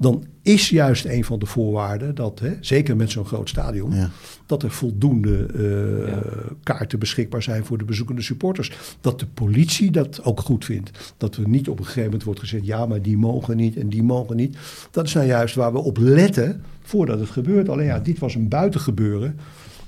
[0.02, 4.10] Dan is juist een van de voorwaarden dat, hè, zeker met zo'n groot stadion, Ja.
[4.46, 6.22] dat er voldoende eh, Ja.
[6.64, 8.72] kaarten beschikbaar zijn voor de bezoekende supporters.
[9.02, 11.14] Dat de politie dat ook goed vindt.
[11.18, 13.90] Dat er niet op een gegeven moment wordt gezegd, ja, maar die mogen niet en
[13.90, 14.58] die mogen niet.
[14.92, 17.70] Dat is nou juist waar we op letten voordat het gebeurt.
[17.70, 19.36] Alleen ja, dit was een buitengebeuren.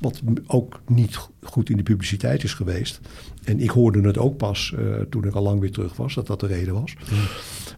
[0.04, 3.00] Wat ook niet go- goed in de publiciteit is geweest.
[3.44, 6.28] En ik hoorde het ook pas eh, toen ik al lang weer terug was, dat
[6.28, 6.96] dat de reden was.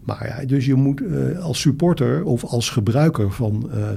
[0.03, 3.89] Maar ja, dus je moet eh, als supporter of als gebruiker van eh,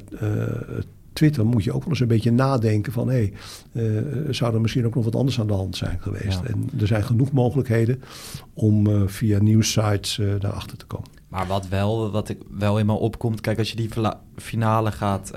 [1.13, 3.33] Twitter moet je ook wel eens een beetje nadenken van hé,
[3.73, 6.41] hey, zou er misschien ook nog wat anders aan de hand zijn geweest?
[6.43, 6.45] Ja.
[6.45, 8.03] En er zijn genoeg mogelijkheden
[8.55, 11.09] om via nieuwssites eh daarachter te komen.
[11.29, 13.91] Maar wat wel, wat ik wel in me opkomt, kijk, als je die
[14.37, 15.31] finale gaat,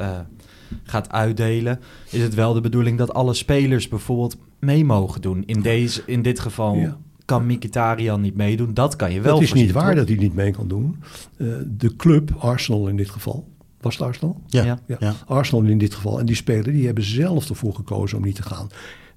[0.84, 1.80] gaat uitdelen,
[2.10, 5.44] is het wel de bedoeling dat alle spelers bijvoorbeeld mee mogen doen.
[5.46, 6.98] In, deze, in dit geval Ja.
[7.26, 8.74] kan Mkhitaryan niet meedoen.
[8.74, 9.96] Dat kan je wel Het is voorzien, niet waar toch?
[9.96, 10.96] dat hij niet mee kan doen.
[11.38, 13.48] Eh, de club, Arsenal in dit geval,
[13.82, 14.42] was het Arsenal?
[14.48, 14.64] Ja.
[14.64, 14.80] Ja.
[14.88, 14.96] Ja.
[15.00, 15.14] Ja.
[15.26, 16.20] Arsenal in dit geval.
[16.20, 18.68] En die spelers die hebben zelf ervoor gekozen om niet te gaan.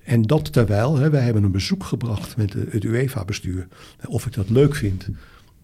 [0.05, 3.69] En dat terwijl, hè, wij hebben een bezoek gebracht met de- het UEFA-bestuur.
[4.07, 5.09] Of ik dat leuk vind,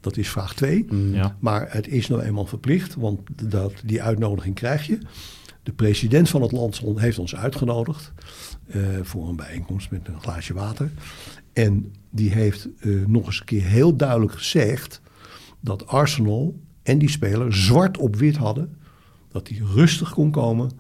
[0.00, 0.87] dat is vraag 2.
[0.90, 1.14] Mm.
[1.14, 1.37] Ja.
[1.40, 4.98] Maar het is nou eenmaal verplicht, want dat, die uitnodiging krijg je.
[5.62, 8.12] De president van het land heeft ons uitgenodigd
[8.66, 10.90] eh, voor een bijeenkomst met een glaasje water.
[11.53, 15.01] En die heeft eh, nog eens een keer heel duidelijk gezegd
[15.61, 18.77] dat Arsenal en die speler zwart op wit hadden.
[19.29, 20.70] Dat hij rustig kon komen,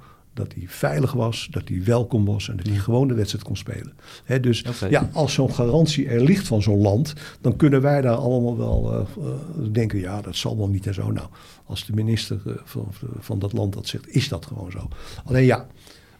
[0.40, 3.56] dat hij veilig was, dat hij welkom was en dat hij gewoon de wedstrijd kon
[3.56, 3.92] spelen.
[4.40, 8.56] Dus ja, als zo'n garantie er ligt van zo'n land, dan kunnen wij daar allemaal
[8.56, 11.10] wel eh, eh, denken, ja, dat zal wel niet en zo.
[11.10, 11.28] Nou,
[11.64, 14.88] als de minister eh, van, van dat land dat zegt, is dat gewoon zo.
[15.24, 15.66] Alleen ja,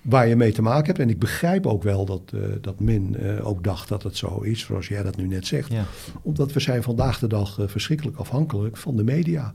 [0.03, 3.17] waar je mee te maken hebt, en ik begrijp ook wel dat, eh, dat men
[3.43, 5.73] ook dacht dat het zo is, zoals jij dat nu net zegt.
[5.73, 5.85] Ja.
[6.23, 9.53] Omdat we zijn vandaag de dag verschrikkelijk afhankelijk van de media.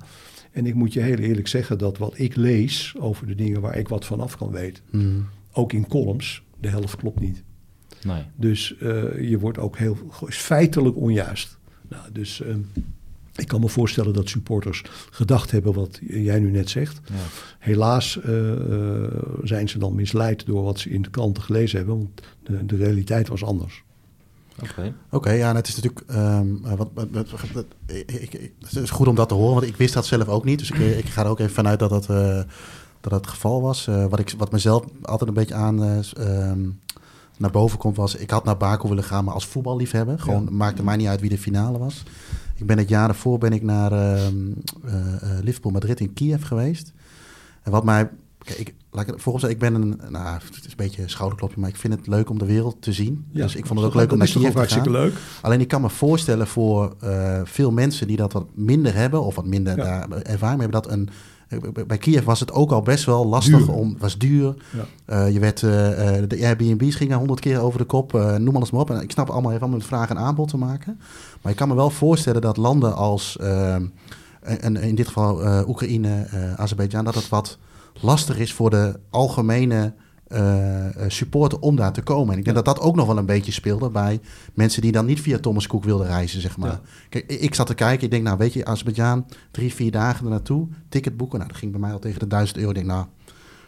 [0.55, 3.77] En ik moet je heel eerlijk zeggen dat wat ik lees over de dingen waar
[3.77, 5.25] ik wat van af kan weten, Mm.
[5.51, 7.43] ook in columns, de helft klopt niet.
[8.03, 8.23] Nee.
[8.35, 11.57] Dus eh, je wordt ook heel is feitelijk onjuist.
[11.89, 12.55] Nou, dus eh,
[13.35, 16.99] ik kan me voorstellen dat supporters gedacht hebben wat jij nu net zegt.
[17.05, 17.13] Ja.
[17.59, 19.11] Helaas eh, eh,
[19.43, 22.75] zijn ze dan misleid door wat ze in de kranten gelezen hebben, want de, de
[22.75, 23.83] realiteit was anders.
[24.63, 24.93] Oké.
[25.11, 26.03] Oké, ja, en het is natuurlijk.
[26.09, 29.33] ehm, eh, wat, wat, wat- wat- ik, ik- ik- het is goed om dat te
[29.35, 30.59] horen, want ik wist dat zelf ook niet.
[30.59, 32.45] Dus ik, ik ga er ook even vanuit dat dat, eh, dat,
[33.01, 33.87] dat het geval was.
[33.87, 35.97] Eh, wat, ik, wat mezelf altijd een beetje aan eh,
[36.49, 36.69] ehm,
[37.37, 40.19] naar boven komt, was: ik had naar Baku willen gaan, maar als voetballiefhebber.
[40.19, 40.49] Gewoon Ja.
[40.51, 42.03] maakte mij niet uit wie de finale was.
[42.55, 44.35] Ik ben het jaar ervoor ben ik naar ehm,
[44.85, 46.93] eh, eh, Liverpool Madrid in Kiev geweest.
[47.63, 48.09] En wat mij
[48.45, 51.01] Kijk, ik, laat ik het voorop zeggen, ik ben een, nou, het is een beetje
[51.01, 53.25] een schouderklopje, maar ik vind het leuk om de wereld te zien.
[53.31, 54.55] Ja, dus ik vond het ook leuk om naar Kiev te gaan.
[54.58, 55.13] hartstikke leuk.
[55.41, 59.36] Alleen ik kan me voorstellen voor eh, veel mensen die dat wat minder hebben of
[59.36, 59.84] wat minder Ja.
[60.08, 61.10] daar ervaring hebben, dat een
[61.47, 63.71] eh, bij Kiev was het ook al best wel lastig Duur.
[63.75, 64.55] om, het was duur.
[64.71, 64.86] Ja.
[65.05, 68.81] Eh, je werd, de Airbnb's gingen honderd keer over de kop, eh, noem alles maar
[68.81, 68.89] op.
[68.89, 70.99] En ik snap allemaal even om met vraag en aanbod te maken.
[71.41, 73.38] Maar ik kan me wel voorstellen dat landen als,
[74.41, 76.27] en in dit geval Oekraïne,
[76.58, 77.58] Azerbeidzjan, dat het wat
[78.01, 79.93] lastig is voor de algemene
[80.27, 82.34] eh, supporter om daar te komen.
[82.34, 84.19] En ik denk dat dat ook nog wel een beetje speelde bij
[84.53, 86.69] mensen die dan niet via Thomas Cook wilden reizen, zeg maar.
[86.71, 86.81] Ja.
[87.10, 90.31] Kijk, ik- zat te kijken, ik denk, nou weet je, Azerbeidzjan, drie, vier dagen er
[90.31, 91.38] naartoe, ticket boeken.
[91.38, 92.69] Nou, dat ging bij mij al tegen de 1000 euro.
[92.69, 93.05] Ik denk, nou,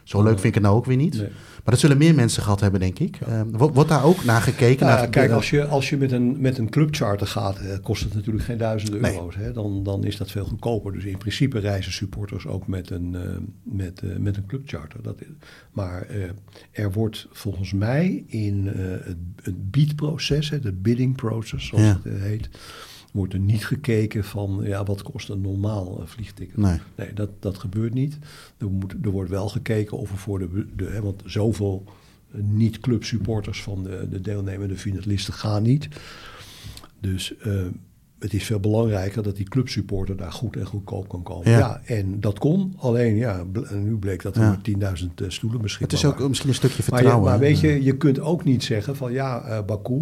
[0.08, 1.14] zo leuk vind ik het nou ook weer niet.
[1.14, 1.30] Nee.
[1.30, 3.18] Maar dat zullen meer mensen gehad hebben, denk ik.
[3.26, 4.86] Eh, wordt, wordt daar ook naar gekeken?
[4.86, 7.78] Nou ja, naar kijk, als je, als je met een, met een clubcharter gaat, eh,
[7.84, 9.14] kost het natuurlijk geen duizenden Nee.
[9.14, 9.36] euro's.
[9.36, 9.52] Hè?
[9.54, 10.94] Dan, dan is dat veel goedkoper.
[10.94, 13.22] Dus in principe reizen supporters ook met een, eh,
[13.64, 15.04] met, eh, met een clubcharter.
[15.04, 15.16] Dat,
[15.72, 16.24] maar eh,
[16.72, 22.00] er wordt volgens mij in het, het biedproces, het bidding process, zoals Ja.
[22.04, 22.50] het heet,
[23.18, 26.58] wordt er niet gekeken van ja, wat kost een normaal eh, vliegticket.
[26.58, 26.80] Nee.
[26.96, 28.18] Nee, dat, dat gebeurt niet.
[28.58, 31.84] Er, moet, er wordt wel gekeken of er voor de, de hè, want zoveel
[32.32, 35.88] eh, niet-club supporters van de, de deelnemende finalisten gaan niet.
[37.00, 37.54] Dus eh,
[38.20, 41.52] het is veel belangrijker dat die clubsupporter daar goed en goedkoop kan komen.
[41.52, 41.58] Ja.
[41.60, 42.74] Ja, en dat kon.
[42.78, 44.48] Alleen ja, nu bleek dat er Ja.
[44.80, 46.28] maar 10.000 eh, stoelen Het beschikbaar is ook waren.
[46.28, 47.30] misschien een stukje Maar, vertrouwen.
[47.30, 50.02] maar weet je, je kunt ook niet zeggen van ja, eh Baku,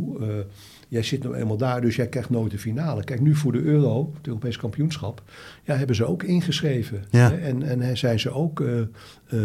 [0.87, 3.03] jij zit nou eenmaal daar, dus jij krijgt nooit de finale.
[3.03, 5.23] Kijk, nu voor de Euro, het Europees kampioenschap,
[5.63, 7.03] ja, hebben ze ook ingeschreven.
[7.09, 7.29] Ja.
[7.29, 7.35] Hè?
[7.37, 8.87] En, en zijn ze ook eh, eh,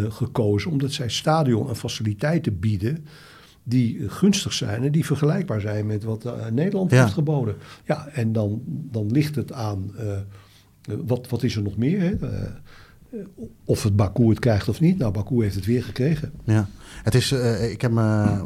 [0.09, 3.05] gekozen omdat zij stadion en faciliteiten bieden
[3.63, 7.01] die eh, gunstig zijn en die vergelijkbaar zijn met wat Nederland Ja.
[7.01, 7.55] heeft geboden.
[7.85, 9.91] Ja, en dan, dan ligt het aan,
[11.05, 11.99] wat, wat is er nog meer?
[12.01, 12.15] Hè?
[13.11, 13.25] Eh, eh,
[13.65, 14.97] of het Baku het krijgt of niet.
[14.97, 16.31] Nou, Baku heeft het weer gekregen.
[16.43, 16.67] Ja,
[17.03, 18.39] het is, eh, ik, heb eh,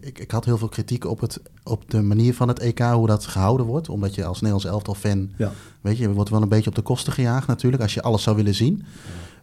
[0.00, 3.06] ik, ik had heel veel kritiek op, het, op de manier van het EK, hoe
[3.06, 3.88] dat gehouden wordt.
[3.88, 5.52] Omdat je als Nederlands elftal fan, Ja.
[5.80, 8.22] weet je, je wordt wel een beetje op de kosten gejaagd natuurlijk, als je alles
[8.22, 8.84] zou willen zien.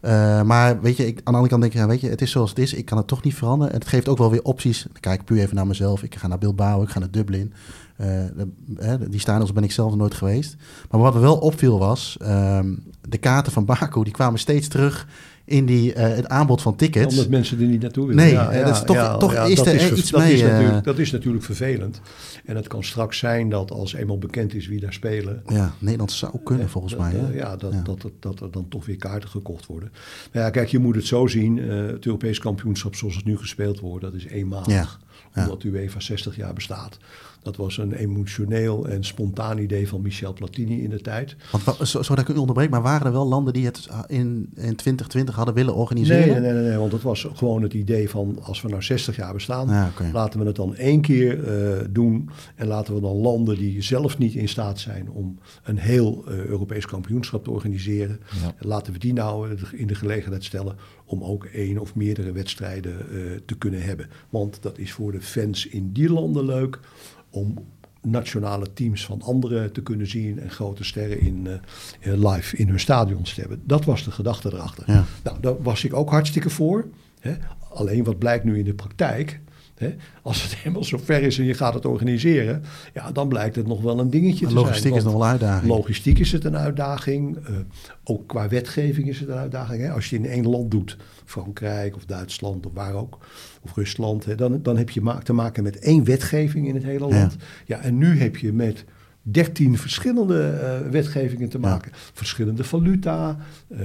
[0.02, 2.22] Eh, maar weet je, ik, aan de andere kant denk ik, ja, weet je, het
[2.22, 2.74] is zoals het is.
[2.74, 3.74] Ik kan het toch niet veranderen.
[3.74, 4.84] En het geeft ook wel weer opties.
[4.84, 6.04] Dan kijk ik puur even naar mezelf.
[6.04, 7.54] Ik ga naar Bilbao, ik ga naar Dublin.
[7.98, 10.56] Eh, die stadions ben ik zelf nooit geweest.
[10.92, 12.74] Maar wat me wel opviel was, ehm,
[13.10, 15.08] de kaarten van Baku, die kwamen steeds terug
[15.46, 17.14] in die, eh, het aanbod van tickets.
[17.16, 18.24] Omdat mensen er niet naartoe willen.
[18.24, 21.44] Nee, eh, dat is toch- toch is er iets dat mee, Is dat is natuurlijk
[21.44, 22.02] vervelend.
[22.46, 25.44] En het kan straks zijn dat als eenmaal bekend is wie daar spelen...
[25.48, 27.14] Ja, Nederland zou kunnen volgens dat, mij.
[27.16, 27.34] eh, hè?
[27.34, 27.82] ja, dat, Ja.
[27.82, 29.92] Dat, dat, dat er dan toch weer kaarten gekocht worden.
[30.34, 31.60] Maar ja, kijk, je moet het zo zien.
[31.60, 34.68] eh, het Europees kampioenschap zoals het nu gespeeld wordt, dat is eenmalig.
[34.68, 34.88] Ja,
[35.36, 35.44] ja.
[35.44, 36.98] Omdat UEFA 60 jaar bestaat.
[37.44, 41.36] Dat was een emotioneel en spontaan idee van Michel Platini in de tijd.
[41.52, 44.00] Want wa- zo, zodat ik u onderbreek, maar waren er wel landen die het ah,
[44.08, 46.42] in, in 2020 hadden willen organiseren?
[46.42, 49.34] nee, nee, nee, want het was gewoon het idee van als we nou 60 jaar
[49.34, 50.10] bestaan, Ja, oké.
[50.14, 52.30] laten we het dan één keer eh, doen.
[52.56, 56.46] En laten we dan landen die zelf niet in staat zijn om een heel eh,
[56.46, 58.20] Europees kampioenschap te organiseren.
[58.60, 63.18] Laten we die nou in de gelegenheid stellen om ook één of meerdere wedstrijden eh,
[63.46, 64.10] te kunnen hebben.
[64.30, 66.80] Want dat is voor de fans in die landen leuk
[67.30, 67.58] om
[68.06, 72.80] nationale teams van anderen te kunnen zien en grote sterren in, eh, live in hun
[72.80, 73.62] stadions te hebben.
[73.64, 74.84] Dat was de gedachte erachter.
[74.88, 75.06] Ja.
[75.24, 76.88] Nou, daar was ik ook hartstikke voor.
[77.20, 77.34] Hè.
[77.70, 79.42] Alleen wat blijkt nu in de praktijk.
[79.76, 83.56] Hè, als het helemaal zo ver is en je gaat het organiseren, ja, dan blijkt
[83.56, 84.94] het nog wel een dingetje te Logistiek zijn.
[84.96, 85.72] is nog wel een uitdaging.
[85.72, 87.38] Logistiek is het een uitdaging.
[87.38, 87.54] eh,
[88.04, 89.82] ook qua wetgeving is het een uitdaging.
[89.82, 89.92] Hè.
[89.92, 93.18] Als je in één land doet, Frankrijk of Duitsland of waar ook,
[93.62, 97.08] of Rusland, hè, dan, dan heb je te maken met één wetgeving in het hele
[97.08, 97.36] land.
[97.66, 98.86] Ja, en nu heb je met
[99.22, 101.92] 13 verschillende eh, wetgevingen te maken.
[101.94, 103.80] Verschillende valuta, eh,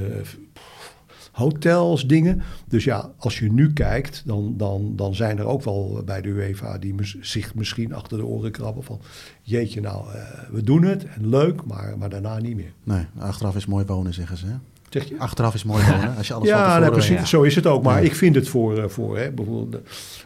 [1.41, 2.43] hotels, dingen.
[2.69, 6.29] Dus ja, als je nu kijkt, dan, dan, dan zijn er ook wel bij de
[6.29, 9.01] UEFA die mis- zich misschien achter de oren krabben van...
[9.43, 12.73] jeetje nou, eh, we doen het en leuk, maar, maar daarna niet meer.
[12.85, 14.47] Nee, achteraf is mooi wonen, zeggen ze.
[14.47, 14.55] Hè?
[14.91, 15.19] Zeg je?
[15.19, 17.83] Achteraf is mooi wonen, als je alles Ja, nee, precies, zo is het ook.
[17.83, 18.09] Maar Ja.
[18.09, 19.83] ik vind het voor, eh, voor hè, bijvoorbeeld,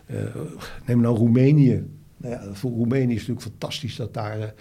[0.07, 0.17] eh,
[0.87, 1.85] neem nou Roemenië.
[2.17, 4.55] Nou ja, voor Roemenië is het natuurlijk fantastisch dat daar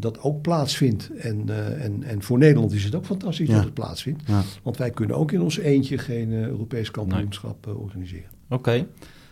[0.00, 1.10] dat ook plaatsvindt.
[1.18, 3.54] En, eh, en, en voor Nederland is het ook fantastisch Ja.
[3.54, 4.22] dat het plaatsvindt.
[4.26, 4.40] Ja.
[4.62, 8.28] Want wij kunnen ook in ons eentje geen eh, Europees kampioenschap eh, organiseren.
[8.50, 8.86] Oké.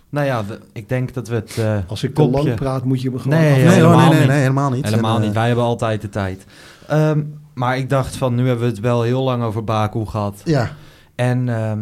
[0.09, 2.85] Nou ja, we- ik denk dat we het eh, Als ik te kopje- lang praat,
[2.85, 3.39] moet je me gewoon...
[3.39, 4.29] Nee, Nee, helemaal nee, nee, niet.
[4.29, 4.85] nee, helemaal niet.
[4.85, 5.33] Helemaal En, niet.
[5.33, 6.45] Wij hebben altijd de tijd.
[6.89, 7.23] Ehm,
[7.55, 10.41] maar ik dacht van, nu hebben we het wel heel lang over Baku gehad.
[10.45, 10.71] Ja,
[11.15, 11.81] En ehm,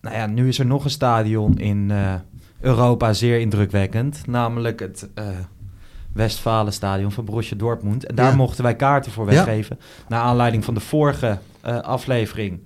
[0.00, 2.14] nou ja, nu is er nog een stadion in eh,
[2.60, 4.26] Europa zeer indrukwekkend.
[4.26, 5.24] Namelijk het eh
[6.14, 8.06] Westfalenstadion van Borussia Dortmund.
[8.06, 8.36] En daar Ja.
[8.36, 9.30] mochten wij kaarten voor Ja.
[9.44, 9.78] weggeven.
[10.08, 12.60] Naar aanleiding van de vorige eh, aflevering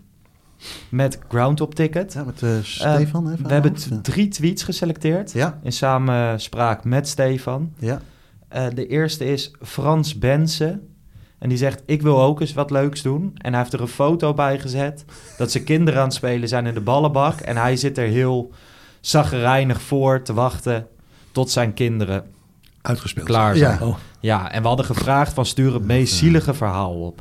[0.88, 2.12] met Groundhop Ticket.
[2.12, 3.30] Ja, met eh, Stefan.
[3.30, 7.72] even we hebben drie tweets geselecteerd Ja, in samenspraak met Stefan.
[7.78, 8.00] ja.
[8.48, 10.88] Eh, de eerste is Frans Bensen.
[11.38, 13.30] En die zegt, ik wil ook eens wat leuks doen.
[13.34, 15.04] En hij heeft er een foto bij gezet
[15.38, 17.40] dat ze kinderen aan het spelen zijn in de ballenbak.
[17.40, 18.52] En hij zit er heel
[19.00, 20.86] zaggerijnig voor te wachten
[21.32, 22.24] tot zijn kinderen
[22.86, 23.26] Uitgespeeld.
[23.26, 23.78] klaar zijn.
[23.80, 23.86] Ja.
[23.86, 27.20] Oh, Ja, en we hadden gevraagd van stuur het meest zielige verhaal op.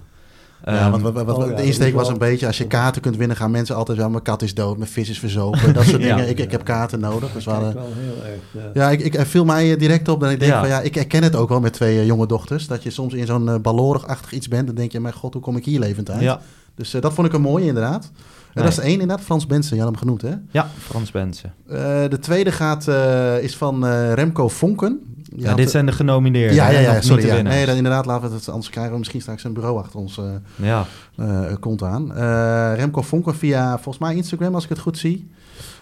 [0.66, 2.58] Ja, Ehm, want wat, wat, wat oh ja, de insteek was wel- een beetje, als
[2.58, 5.20] je kaarten kunt winnen, gaan mensen altijd, ja, mijn kat is dood, mijn vis is
[5.20, 6.16] verzopen, dat soort Ja.
[6.16, 6.30] dingen.
[6.30, 7.32] Ik, ik heb kaarten nodig.
[7.32, 8.42] Dus hadden, wel heel erg.
[8.74, 8.82] Ja.
[8.84, 10.60] ja, ik, ik viel mij eh, direct op dat ik denk Ja.
[10.60, 13.14] van, ja, ik herken het ook wel met twee eh, jonge dochters, dat je soms
[13.14, 15.80] in zo'n uh, ballorig-achtig iets bent, dan denk je, mijn god, hoe kom ik hier
[15.80, 16.22] levend uit?
[16.22, 16.40] ja,
[16.76, 18.04] Dus eh, dat vond ik een mooie inderdaad.
[18.06, 18.12] En
[18.54, 18.64] Nee.
[18.64, 20.32] dat is één inderdaad, Frans Bensen, je had hem genoemd hè.
[20.52, 21.54] ja, Frans Bensen.
[21.68, 21.76] Eh,
[22.10, 25.15] de tweede gaat, eh, is van eh, Remco Vonken.
[25.38, 26.56] Ja, dit zijn de genomineerden.
[26.56, 27.26] ja, ja, ja, sorry.
[27.26, 27.42] Ja.
[27.42, 30.18] Nee, dan inderdaad, laten we het, anders krijgen we misschien straks een bureau achter ons
[30.18, 32.16] eh, Ja, eh, kont aan.
[32.16, 35.30] Eh, Remco Vonken via volgens mij Instagram, als ik het goed zie.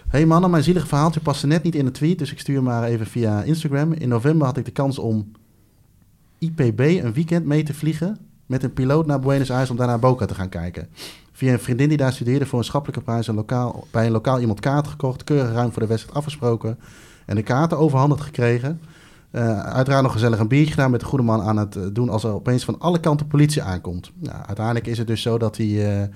[0.08, 2.64] Hey mannen, mijn zielige verhaaltje paste net niet in de tweet, dus ik stuur hem
[2.64, 3.92] maar even via Instagram.
[3.92, 5.32] In november had ik de kans om
[6.38, 9.98] IPB een weekend mee te vliegen met een piloot naar Buenos Aires om daar naar
[9.98, 10.88] Boca te gaan kijken.
[11.32, 14.40] Via een vriendin die daar studeerde voor een schappelijke prijs een lokaal, bij een lokaal
[14.40, 16.78] iemand kaarten gekocht, keurig ruim voor de wedstrijd afgesproken
[17.26, 18.80] en de kaarten overhandigd gekregen.
[19.34, 22.08] Eh, uiteraard nog gezellig een biertje gedaan met de goede man aan het eh, doen
[22.08, 24.12] als er opeens van alle kanten politie aankomt.
[24.18, 26.08] Nou, uiteindelijk is het dus zo dat die, eh,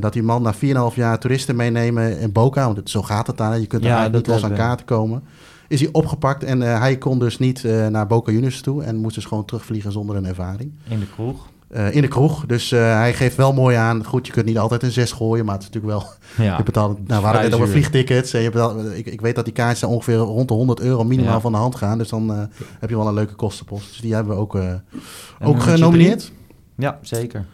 [0.00, 3.36] dat die man na 4,5 jaar toeristen meenemen in Boca, want het, zo gaat het
[3.36, 5.22] daar, je kunt er Ja, eigenlijk niet los aan kaarten komen.
[5.68, 9.24] Is hij opgepakt en hij kon dus niet naar Boca Juniors toe en moest dus
[9.24, 10.72] gewoon terugvliegen zonder een ervaring.
[10.88, 11.46] in de kroeg.
[11.68, 14.04] Eh, in de kroeg, dus eh, hij geeft wel mooi aan.
[14.04, 16.12] Goed, je kunt niet altijd een 6 gooien, maar het is natuurlijk wel
[16.46, 18.32] Ja, je betaalt, nou, we hadden het over vliegtickets.
[18.32, 21.04] En je betaalt, ik, ik weet dat die kaartjes daar ongeveer rond de 100 euro
[21.04, 21.40] minimaal Ja.
[21.40, 21.98] van de hand gaan.
[21.98, 22.38] Dus dan eh,
[22.80, 23.88] heb je wel een leuke kostenpost.
[23.88, 24.58] Dus die hebben we ook,
[25.42, 26.32] ook genomineerd.
[26.76, 27.44] ja, zeker.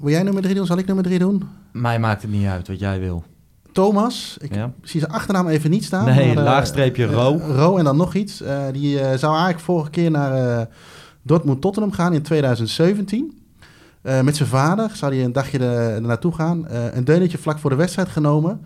[0.00, 0.66] Wil jij nummer 3 doen?
[0.66, 1.42] Zal ik nummer 3 doen?
[1.72, 3.24] Mij maakt het niet uit wat jij wil.
[3.72, 4.36] Thomas.
[4.40, 4.72] Ik Ja.
[4.82, 6.04] zie zijn achternaam even niet staan.
[6.04, 7.40] Nee, maar, laagstreepje Ro.
[7.54, 8.42] Ro en dan nog iets.
[8.72, 10.68] Die zou eigenlijk vorige keer naar
[11.24, 13.38] Dortmund-Tottenham gaan in 2017.
[14.02, 16.66] Eh, met zijn vader zou hij een dagje er, er naartoe gaan.
[16.68, 18.60] Eh, een deuntje vlak voor de wedstrijd genomen.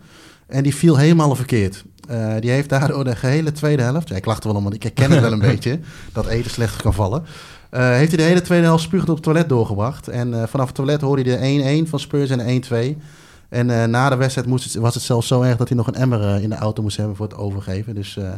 [0.47, 1.83] En die viel helemaal verkeerd.
[2.07, 4.09] Eh, die heeft daardoor de gehele tweede helft...
[4.09, 5.79] Ja, ik lachte wel om, want ik herken het wel een beetje...
[6.13, 7.23] dat eten slecht kan vallen.
[7.69, 10.07] Eh, heeft hij de hele tweede helft spuugend op het toilet doorgebracht.
[10.07, 13.01] En eh, vanaf het toilet hoorde hij de 1-1 van Spurs en de 1-2.
[13.49, 15.87] En eh, na de wedstrijd moest het, was het zelfs zo erg dat hij nog
[15.87, 17.95] een emmer eh, in de auto moest hebben voor het overgeven.
[17.95, 18.29] Dus eh,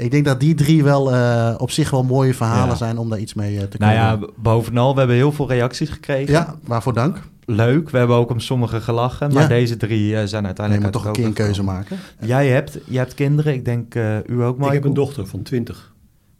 [0.00, 2.74] ik denk dat die drie wel eh, op zich wel mooie verhalen Ja.
[2.74, 4.26] zijn om daar iets mee eh, te Nou kunnen ja, doen.
[4.30, 6.32] b- bovenal, we hebben heel veel reacties gekregen.
[6.32, 7.20] Ja, waarvoor dank.
[7.44, 9.32] Leuk, we hebben ook om sommige gelachen.
[9.32, 9.48] Maar Ja.
[9.48, 11.96] deze drie eh, zijn uiteindelijk maar toch een keer een het keuze maken.
[12.20, 14.72] Jij hebt, jij hebt kinderen, ik denk eh, u ook, Ik Michael.
[14.72, 15.92] heb een dochter van 20.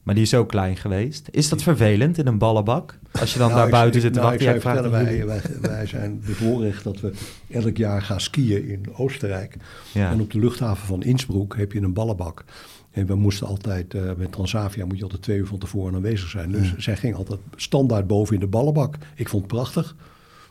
[0.02, 1.28] Maar die is ook klein geweest.
[1.30, 2.98] Is dat vervelend in een ballenbak?
[3.20, 4.46] Als je dan Nou, daar ik- buiten ik- zit te nou, wachten.
[4.48, 5.60] Ja, Ik ik zou vraag je het vertellen, aan wij, jullie.
[5.70, 7.12] wij, wij zijn bevoorrecht dat we
[7.50, 9.56] elk jaar gaan skiën in Oostenrijk.
[9.92, 10.10] Ja.
[10.10, 12.44] En op de luchthaven van Innsbruck heb je een ballenbak.
[12.90, 16.28] En we moesten altijd, eh, met Transavia moet je altijd twee uur van tevoren aanwezig
[16.28, 16.52] zijn.
[16.52, 18.96] Dus zij ging altijd standaard boven in de ballenbak.
[19.14, 19.96] Ik vond het prachtig.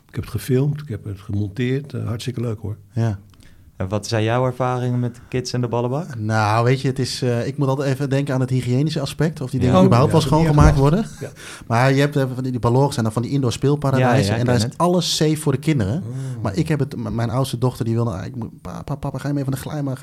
[0.08, 1.94] Ik heb het gefilmd, ik heb het gemonteerd.
[1.94, 2.76] Eh, hartstikke leuk hoor.
[2.92, 3.20] Ja.
[3.80, 6.16] En wat zijn jouw ervaringen met de kids en de ballenbak?
[6.18, 9.40] Nou, weet je, het is, eh, ik moet altijd even denken aan het hygiënische aspect.
[9.40, 11.06] Of die dingen Oh, überhaupt wel schoongemaakt worden.
[11.66, 14.36] Maar je hebt van die, die balloren zijn dan van die indoor speelparadijzen.
[14.36, 16.02] En daar is alles safe voor de kinderen.
[16.42, 19.34] Maar ik heb het, mijn oudste dochter die wilde, ik moet, papa, papa, ga je
[19.34, 19.96] mee van de glijbaan?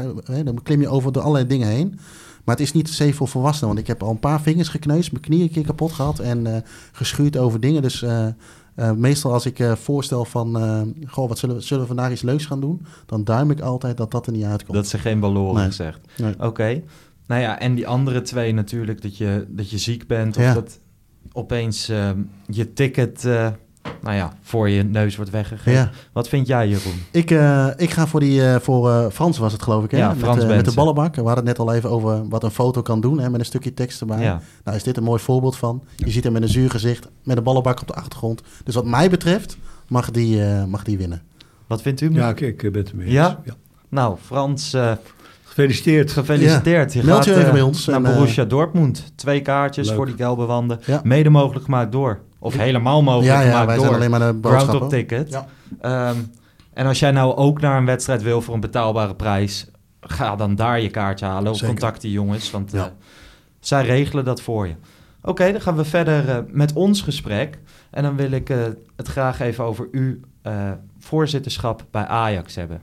[0.46, 2.00] Dan klim je over de allerlei dingen heen.
[2.44, 3.68] Maar het is niet safe voor volwassenen.
[3.68, 6.56] Want ik heb al een paar vingers gekneusd, mijn knieën een keer kapot gehad en
[6.56, 6.62] eh,
[6.92, 7.82] geschuurd over dingen.
[7.82, 8.28] Dus eh,
[8.78, 12.12] eh, meestal als ik eh, voorstel van, eh, goh, wat zullen we, zullen we vandaag
[12.12, 12.86] iets leuks gaan doen?
[13.06, 14.74] Dan duim ik altijd dat dat er niet uitkomt.
[14.78, 15.66] Dat ze geen balloren Nee.
[15.66, 16.00] gezegd.
[16.18, 16.34] Nee.
[16.40, 16.82] Oké.
[17.28, 20.54] Nou ja, en die andere twee natuurlijk, dat je, dat je ziek bent of Ja.
[20.54, 20.80] dat
[21.32, 23.28] opeens ehm, je ticket,
[24.02, 25.71] nou ja, voor je neus wordt weggegeven.
[25.71, 25.89] Ja.
[26.13, 27.02] Wat vind jij, Jeroen?
[27.12, 29.97] Ik, eh, ik ga voor die, eh, voor eh, Frans was het geloof ik, hè?
[29.97, 31.15] Ja, met, Frans met de ballenbak.
[31.15, 33.45] We hadden het net al even over wat een foto kan doen, hè, met een
[33.45, 34.21] stukje tekst erbij.
[34.21, 34.41] Ja.
[34.63, 35.84] Nou is dit een mooi voorbeeld van.
[35.95, 38.41] Je ziet hem met een zuur gezicht, met een ballenbak op de achtergrond.
[38.63, 41.21] Dus wat mij betreft mag die, eh, mag die winnen.
[41.67, 42.13] Wat vindt u?
[42.13, 43.15] Ja, ik, ik ben het ermee eens.
[43.15, 43.39] Ja?
[43.89, 44.91] Nou, Frans, eh,
[45.43, 46.12] Gefeliciteerd.
[46.12, 46.93] gefeliciteerd.
[46.93, 49.12] Je Meld je gaat even bij ons naar en, Borussia Dortmund.
[49.15, 49.95] Twee kaartjes Leuk.
[49.95, 50.80] voor die gelbe wanden.
[50.86, 51.02] Ja.
[51.04, 52.19] Mede mogelijk gemaakt door.
[52.39, 53.86] Of helemaal mogelijk ja, ja, gemaakt wij door.
[53.86, 54.82] zijn alleen maar de Ground boodschappen.
[54.82, 55.30] op ticket.
[55.32, 55.45] Ja.
[55.82, 56.17] Ehm,
[56.73, 59.67] en als jij nou ook naar een wedstrijd wil voor een betaalbare prijs,
[60.02, 61.52] ga dan daar je kaartje halen.
[61.52, 61.73] Of Zeker.
[61.73, 62.80] contact die jongens, want Ja.
[62.86, 62.91] eh,
[63.60, 64.76] zij regelen dat voor je.
[65.21, 67.60] Oké, dan gaan we verder eh, met ons gesprek.
[67.91, 68.58] En dan wil ik eh,
[68.95, 70.54] het graag even over uw eh,
[71.00, 72.82] voorzitterschap bij Ajax hebben.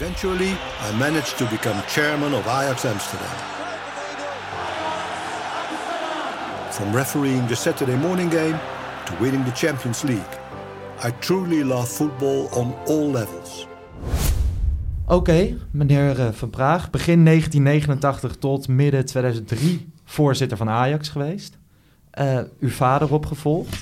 [0.00, 0.48] Eventually,
[0.90, 3.53] I managed to become chairman of Ajax Amsterdam.
[6.74, 8.56] From refereeing the Saturday morning game
[9.04, 10.38] to winning the Champions League,
[11.04, 13.66] I truly love football on all levels.
[15.06, 16.90] Oké, meneer eh, Van Praag.
[16.90, 21.58] Begin 1989 tot midden 2003 voorzitter van Ajax geweest.
[22.20, 23.80] Uh, uw vader opgevolgd.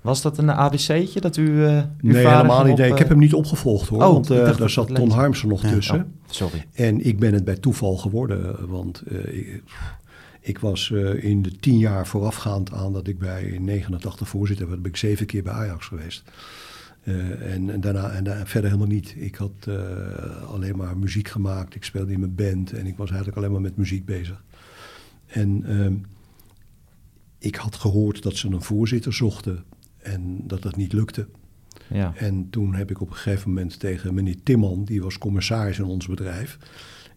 [0.00, 2.72] Was dat een ABC'tje dat u uh, uw Nee, vader helemaal niet.
[2.72, 4.02] op, Nee, ik heb hem niet opgevolgd hoor.
[4.02, 5.10] Oh, want eh, daar zat Ton.
[5.10, 5.70] Harmsen nog Ja.
[5.70, 5.96] tussen.
[5.96, 6.66] oh, sorry.
[6.72, 9.62] En ik ben het bij toeval geworden, want eh, ik,
[10.44, 14.68] ik was eh, in de tien jaar voorafgaand aan dat ik bij in 89 voorzitter
[14.68, 16.22] werd, ben ik zeven keer bij Ajax geweest.
[17.02, 19.14] Eh, en, en daarna en verder helemaal niet.
[19.16, 23.08] Ik had eh, alleen maar muziek gemaakt, ik speelde in mijn band en ik was
[23.08, 24.42] eigenlijk alleen maar met muziek bezig.
[25.26, 25.94] En ehm,
[27.38, 29.64] ik had gehoord dat ze een voorzitter zochten
[29.98, 31.28] en dat dat niet lukte.
[31.88, 32.12] Ja.
[32.16, 35.84] En toen heb ik op een gegeven moment tegen meneer Timman, die was commissaris in
[35.84, 36.58] ons bedrijf.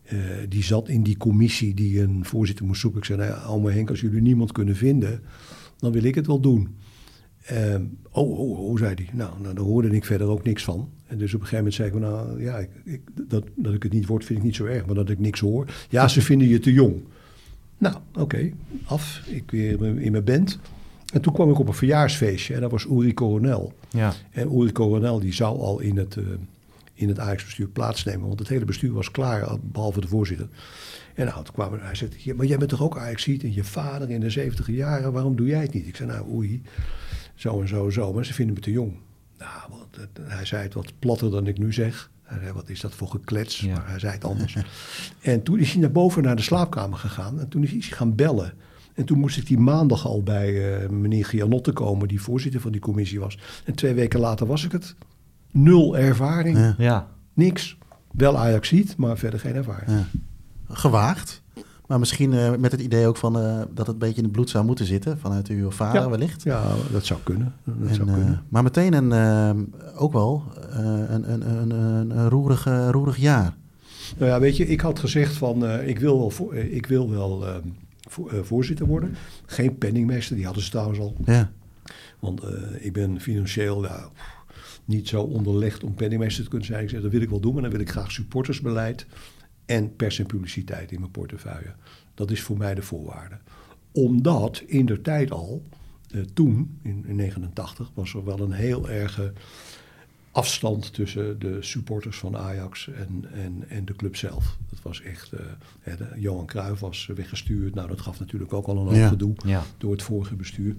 [0.06, 0.18] Eh,
[0.50, 3.00] die zat in die commissie die een voorzitter moest zoeken.
[3.00, 5.22] Ik zei, nou ja, Henk, als jullie niemand kunnen vinden,
[5.78, 6.76] dan wil ik het wel doen.
[7.46, 9.10] Ehm, oh, oh, oh, zei hij.
[9.13, 10.89] Nou, nou, daar hoorde ik verder ook niks van.
[11.08, 13.84] En dus op een gegeven moment zei ik, nou ja, ik, ik, dat, dat ik
[13.84, 15.74] het niet word vind ik niet zo erg, maar dat ik niks hoor.
[15.89, 17.04] Ja, ze vinden je te jong.
[17.78, 18.52] Nou, oké,
[18.86, 19.22] af.
[19.28, 20.60] Ik weer in mijn band.
[21.13, 23.74] En toen kwam ik op een verjaarsfeestje en dat was Uri Coronel.
[23.89, 24.13] Ja.
[24.32, 26.24] En Uri Coronel die zou al in het, eh,
[26.96, 28.28] in het Ajax-bestuur plaatsnemen.
[28.28, 30.48] Want het hele bestuur was klaar, eh, behalve de voorzitter.
[31.14, 33.54] En nou, toen kwam er, hij zegt, "Ja, maar jij bent toch ook Ajax-ziet en
[33.54, 35.88] je vader in de 70 jaren, waarom doe jij het niet?
[35.88, 36.62] Ik zei, nou Uri,
[37.36, 38.94] zo en zo en zo, maar ze vinden me te jong.
[39.38, 42.12] Nou, want, hij zei het wat platter dan ik nu zeg.
[42.24, 43.60] Hij zei, wat is dat voor geklets?
[43.60, 43.74] Ja.
[43.74, 44.58] Maar hij zei het anders.
[45.22, 48.16] en toen is hij naar boven naar de slaapkamer gegaan en toen is hij gaan
[48.16, 48.54] bellen.
[48.94, 52.72] En toen moest ik die maandag al bij eh, meneer Gianotte komen, die voorzitter van
[52.72, 53.38] die commissie was.
[53.66, 54.96] En twee weken later was ik het.
[55.58, 56.76] Nul ervaring, Ja.
[56.78, 57.08] Ja.
[57.34, 57.78] niks.
[58.12, 59.89] Wel Ajax ziet, maar verder geen ervaring.
[59.89, 60.06] Ja.
[60.70, 61.44] Gewaagd.
[61.88, 64.32] Maar misschien eh, met het idee ook van, eh, dat het een beetje in het
[64.32, 65.20] bloed zou moeten zitten.
[65.20, 66.10] Vanuit uw vader Ja.
[66.10, 66.44] wellicht.
[66.44, 67.54] Ja, dat zou kunnen.
[67.63, 68.44] Dat En, zou eh, kunnen.
[68.50, 73.54] maar meteen een, ook wel eh, een, een, een, een, een roerig, roerig jaar.
[74.18, 77.10] Nou ja, weet je, ik had gezegd van, eh, ik wil wel, voor, ik wil
[77.10, 77.46] wel
[78.10, 79.15] vo- voorzitter worden.
[79.46, 81.15] Geen penningmeester, die hadden ze trouwens al.
[81.26, 81.52] Ja.
[82.20, 82.50] Want eh,
[82.86, 83.86] ik ben financieel
[84.86, 86.84] niet zo onderlegd om penningmeester te kunnen zijn.
[86.84, 89.06] Ik zeg, dat wil ik wel doen, maar dan wil ik graag supportersbeleid
[89.65, 91.74] en pers en publiciteit in mijn portefeuille.
[92.13, 93.38] Dat is voor mij de voorwaarde.
[93.91, 95.63] Omdat in de tijd al,
[96.10, 99.34] eh, toen, in, in 89, was er wel een heel erge
[100.36, 104.58] afstand tussen de supporters van Ajax en, en, en de club zelf.
[104.69, 105.39] Dat was echt, eh,
[105.80, 107.76] hè, de- Johan Cruijff was weggestuurd.
[107.76, 109.08] Nou, dat gaf natuurlijk ook al een hoop Ja.
[109.08, 109.63] gedoe Ja.
[109.78, 110.76] door het vorige bestuur.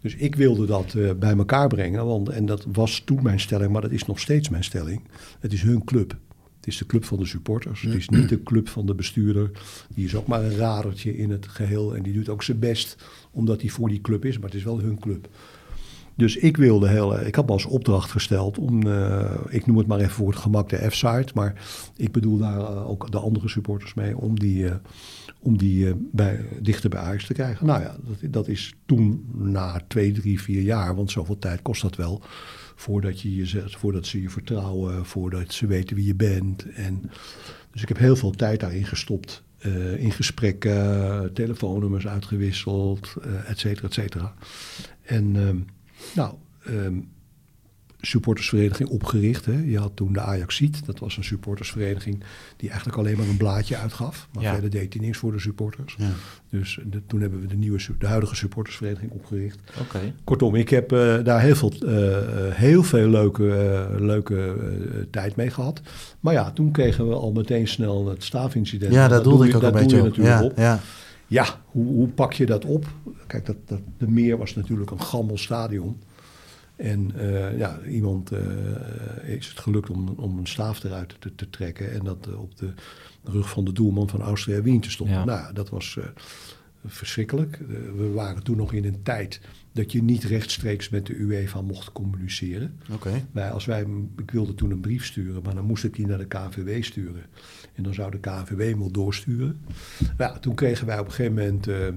[0.00, 2.06] Dus ik wilde dat eh, bij elkaar brengen.
[2.06, 5.02] Want, en dat was toen mijn stelling, maar dat is nog steeds mijn stelling.
[5.40, 6.16] Het is hun club.
[6.56, 7.82] Het is de club van de supporters.
[7.82, 9.50] Het is niet de club van de bestuurder.
[9.94, 11.96] Die is ook maar een radertje in het geheel.
[11.96, 12.96] En die doet ook zijn best
[13.30, 14.36] omdat hij voor die club is.
[14.38, 15.28] Maar het is wel hun club.
[16.16, 19.98] Dus ik wilde heel, ik had als opdracht gesteld om, eh, ik noem het maar
[19.98, 21.62] even voor het gemak de F-site, maar
[21.96, 24.74] ik bedoel daar eh, ook de andere supporters mee, om die, eh,
[25.40, 27.66] om die eh, bij, dichter bij Ajax te krijgen.
[27.66, 31.82] Nou ja, dat, dat is toen na twee, drie, vier jaar, want zoveel tijd kost
[31.82, 32.22] dat wel,
[32.76, 36.72] voordat, je je zet, voordat ze je vertrouwen, voordat ze weten wie je bent.
[36.72, 37.10] En,
[37.70, 39.42] dus ik heb heel veel tijd daarin gestopt.
[39.64, 44.34] eh, in gesprekken, telefoonnummers uitgewisseld, eh et cetera, et cetera.
[45.02, 45.56] En ehm,
[46.14, 46.94] nou, ehm,
[48.00, 49.44] supportersvereniging opgericht.
[49.44, 49.62] Hè.
[49.66, 52.22] Je had toen de Ajaxiet, dat was een supportersvereniging
[52.56, 54.28] die eigenlijk alleen maar een blaadje uitgaf.
[54.32, 54.52] Maar Ja.
[54.52, 55.94] verder deed hij niks voor de supporters.
[55.98, 56.10] Ja.
[56.50, 59.58] Dus de- toen hebben we de, nieuwe, de huidige supportersvereniging opgericht.
[60.24, 64.56] Kortom, ik heb eh, daar heel veel, eh, heel veel leuke, eh, leuke
[65.10, 65.80] tijd mee gehad.
[66.20, 68.92] Maar ja, toen kregen we al meteen snel het staafincident.
[68.92, 70.16] Ja, daar dat doelde doe ik je- ook een dat doe beetje je op.
[70.16, 70.80] natuurlijk Ja, op.
[71.34, 71.62] ja.
[71.66, 72.86] Hoe, hoe pak je dat op?
[73.26, 76.02] Kijk, dat, dat, de Meer was natuurlijk een gammel stadion.
[76.76, 81.50] En eh, ja, iemand eh, is het gelukt om, om een staaf eruit te, te
[81.50, 82.72] trekken en dat eh, op de
[83.24, 85.16] rug van de doelman van Austria Wien te stoppen.
[85.16, 85.24] Ja.
[85.24, 85.98] Nou, dat was
[86.86, 87.52] verschrikkelijk.
[87.60, 87.66] Eh,
[87.96, 89.40] we waren toen nog in een tijd
[89.72, 92.78] dat je niet rechtstreeks met de UEFA mocht communiceren.
[92.92, 93.26] Oké.
[93.32, 96.18] Wij, als wij, ik wilde toen een brief sturen, maar dan moest ik die naar
[96.18, 97.22] de KNVB sturen.
[97.74, 99.60] En dan zou de KNVB hem wel doorsturen.
[100.16, 101.88] Nou toen kregen wij op een gegeven moment, eh,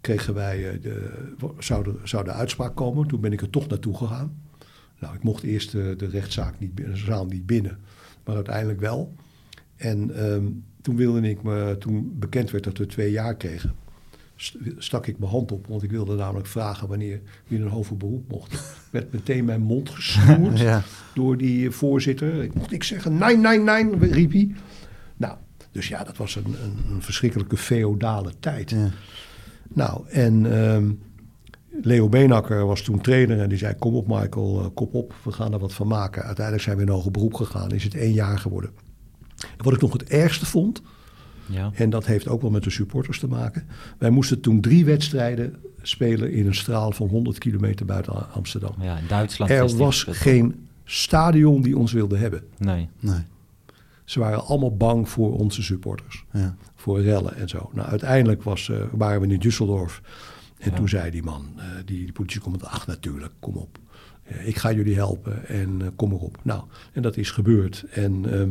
[0.00, 3.08] kregen wij, eh, de, zou, de, zou de uitspraak komen.
[3.08, 4.42] Toen ben ik er toch naartoe gegaan.
[4.98, 7.78] Nou, ik mocht eerst de rechtszaak niet, de zaal niet binnen,
[8.24, 9.14] maar uiteindelijk wel.
[9.76, 10.46] En ehm,
[10.82, 13.74] toen wilde ik me, toen bekend werd dat we twee jaar kregen,
[14.78, 18.30] stak ik mijn hand op, want ik wilde namelijk vragen wanneer weer een hoger beroep
[18.30, 18.76] mocht.
[18.90, 20.82] Werd meteen mijn mond gesnoerd Ja.
[21.14, 22.42] door die voorzitter.
[22.42, 24.54] Ik mocht ik zeggen, nee, nee, nee, riep hij.
[25.16, 25.36] Nou,
[25.72, 28.70] dus ja, dat was een, een, een verschrikkelijke feodale tijd.
[28.70, 28.90] Ja.
[29.68, 30.90] Nou, en ehm,
[31.82, 35.32] Leo Beenakker was toen trainer en die zei: Kom op, Michael, eh, kop op, we
[35.32, 36.22] gaan er wat van maken.
[36.22, 38.70] Uiteindelijk zijn we in hoger beroep gegaan, is het één jaar geworden.
[39.40, 40.82] En wat ik nog het ergste vond,
[41.50, 41.70] Ja.
[41.74, 43.66] en dat heeft ook wel met de supporters te maken.
[43.98, 48.74] Wij moesten toen drie wedstrijden spelen in een straal van 100 kilometer buiten Amsterdam.
[48.80, 49.50] ja, in Duitsland.
[49.50, 52.42] Er was geen stadion die ons wilde hebben.
[52.58, 52.88] Nee.
[53.00, 53.20] Nee.
[54.04, 56.24] Ze waren allemaal bang voor onze supporters.
[56.32, 56.56] Ja.
[56.74, 57.70] Voor rellen en zo.
[57.74, 60.00] Nou, uiteindelijk was, eh, waren we in Düsseldorf.
[60.58, 60.76] En Ja.
[60.76, 63.78] toen zei die man, eh, die, die politiecommandant, ach natuurlijk, kom op.
[64.30, 66.38] Eh, ik ga jullie helpen en eh, kom erop.
[66.42, 66.62] Nou,
[66.92, 67.84] en dat is gebeurd.
[67.90, 68.50] En ehm,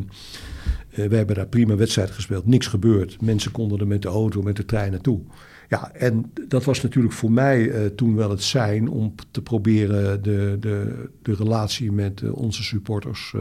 [0.89, 2.45] eh, we hebben daar prima wedstrijden gespeeld.
[2.45, 3.21] Niks gebeurd.
[3.21, 5.19] Mensen konden er met de auto, met de trein naartoe.
[5.67, 10.57] Ja, en dat was natuurlijk voor mij toen wel het zijn om te proberen de,
[10.59, 13.33] de, de relatie met onze supporters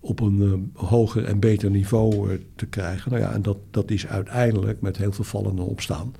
[0.00, 3.10] op een hoger en beter niveau te krijgen.
[3.10, 6.14] Nou ja, en dat, dat is uiteindelijk met heel veel vallen en opstaan.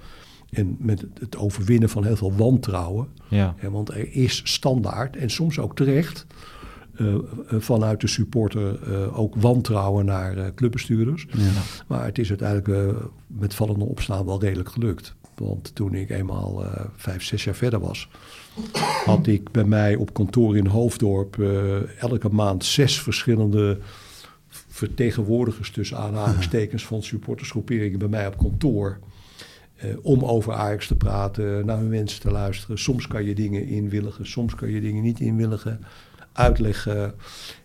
[0.57, 3.09] En met het- overwinnen van heel veel wantrouwen.
[3.29, 3.55] Ja.
[3.57, 6.27] Hè, want er is standaard, en soms ook terecht,
[6.95, 7.21] eh, eh,
[7.59, 11.27] vanuit de supporter eh, ook wantrouwen naar clubbestuurders.
[11.31, 11.51] Ja.
[11.87, 12.95] Maar het is uiteindelijk
[13.27, 15.15] met vallende opstaan wel redelijk gelukt.
[15.35, 16.65] Want toen ik eenmaal
[16.97, 18.09] vijf, zes jaar verder was,
[19.05, 21.39] had ik bij mij op kantoor in Hoofddorp
[21.99, 23.79] elke maand zes verschillende
[24.49, 28.99] vertegenwoordigers tussen aanhalingstekens van supportersgroeperingen bij mij op kantoor.
[29.77, 32.79] Eh, om over Ajax te praten, naar hun wensen te luisteren.
[32.79, 35.81] Soms kan je dingen inwilligen, soms kan je dingen niet inwilligen.
[36.33, 37.15] Uitleggen.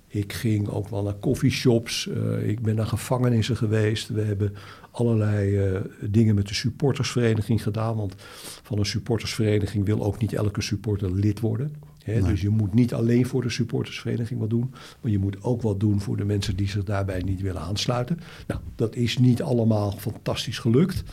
[0.08, 2.08] Ik ging ook wel naar coffeeshops.
[2.08, 4.08] eh ik ben naar gevangenissen geweest.
[4.08, 4.54] We hebben
[4.92, 7.96] allerlei eh, dingen met de supportersvereniging gedaan.
[7.96, 8.16] Want
[8.64, 11.76] van een supportersvereniging wil ook niet elke supporter lid worden.
[12.04, 12.14] Hè?
[12.14, 12.32] Nee.
[12.32, 14.74] Dus je moet niet alleen voor de supportersvereniging wat doen.
[15.02, 18.20] Maar je moet ook wat doen voor de mensen die zich daarbij niet willen aansluiten.
[18.48, 21.04] Nou, dat is niet allemaal fantastisch gelukt.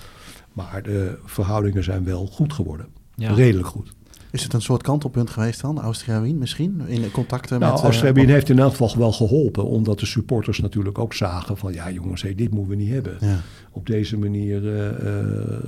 [0.66, 2.86] Maar de verhoudingen zijn wel goed geworden.
[3.14, 3.32] Ja.
[3.32, 3.92] Redelijk goed.
[4.30, 6.82] Is het een soort kantelpunt geweest dan, Austria Wien misschien?
[6.86, 7.82] In contacten Nou, met...
[7.82, 9.64] Austria eh, Wien heeft in elk geval wel geholpen.
[9.64, 11.72] Omdat de supporters natuurlijk ook zagen van...
[11.72, 13.16] ja jongens, hé, dit moeten we niet hebben.
[13.20, 13.40] Ja.
[13.72, 15.58] Op deze manier eh, eh,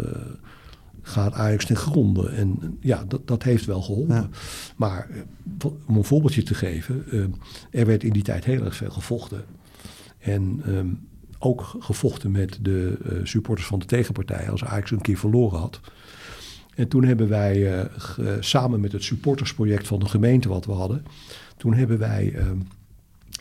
[1.02, 2.28] gaat Ajax ten gronde.
[2.28, 4.14] En ja, dat, dat heeft wel geholpen.
[4.14, 4.28] Ja.
[4.76, 5.08] Maar
[5.86, 7.04] om een voorbeeldje te geven...
[7.10, 9.44] eh, er werd in die tijd heel erg veel gevochten.
[10.18, 10.88] En ehm,
[11.42, 14.50] ook gevochten met de eh, supporters van de tegenpartij...
[14.50, 15.80] als Ajax een keer verloren had...
[16.74, 17.86] En toen hebben wij eh,
[18.40, 21.04] samen met het supportersproject van de gemeente wat we hadden,
[21.56, 22.58] toen hebben wij ehm,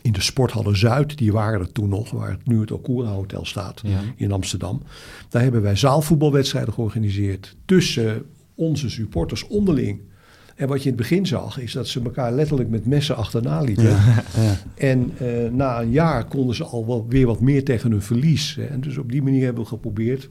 [0.02, 3.44] in de Sporthallen Zuid, die waren er toen nog, waar het nu het Okura Hotel
[3.44, 4.00] staat Ja.
[4.16, 4.82] in Amsterdam,
[5.28, 10.00] daar hebben wij zaalvoetbalwedstrijden georganiseerd tussen onze supporters onderling.
[10.60, 13.60] En wat je in het begin zag, is dat ze elkaar letterlijk met messen achterna
[13.60, 13.84] liepen.
[13.84, 14.24] Ja.
[14.36, 14.56] Ja.
[14.74, 18.54] En eh, na een jaar konden ze al wel weer wat meer tegen hun verlies.
[18.54, 18.64] Hè.
[18.64, 20.28] En dus op die manier hebben we geprobeerd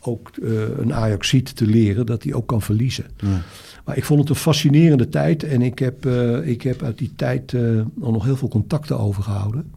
[0.00, 3.04] ook eh, een Ajaxiet te leren dat hij ook kan verliezen.
[3.16, 3.42] Ja.
[3.84, 7.12] Maar ik vond het een fascinerende tijd en ik heb, eh, ik heb uit die
[7.16, 9.72] tijd eh, al nog heel veel contacten overgehouden.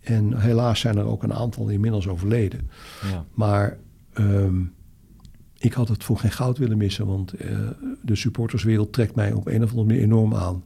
[0.00, 2.70] En helaas zijn er ook een aantal inmiddels overleden.
[3.12, 3.24] Ja.
[3.34, 3.78] Maar
[4.12, 4.60] ehm,
[5.62, 7.56] ik had het voor geen goud willen missen, want eh,
[8.02, 10.62] de supporterswereld trekt mij op een of andere manier enorm aan.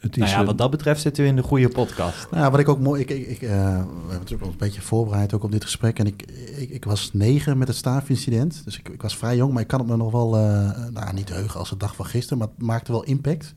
[0.00, 2.30] Het is, Nou ja, eh, wat dat betreft zit u in de goede podcast.
[2.30, 3.00] Nou ja, wat ik ook mooi...
[3.00, 5.98] Ik, ik, ik, eh, we hebben natuurlijk wel een beetje voorbereid ook op dit gesprek.
[5.98, 6.22] En ik,
[6.56, 8.62] ik, ik was negen met het staafincident.
[8.64, 10.36] Dus ik, ik was vrij jong, maar ik kan het me nog wel...
[10.36, 13.54] eh, nou, niet heugen als de dag van gisteren, maar het maakte wel impact.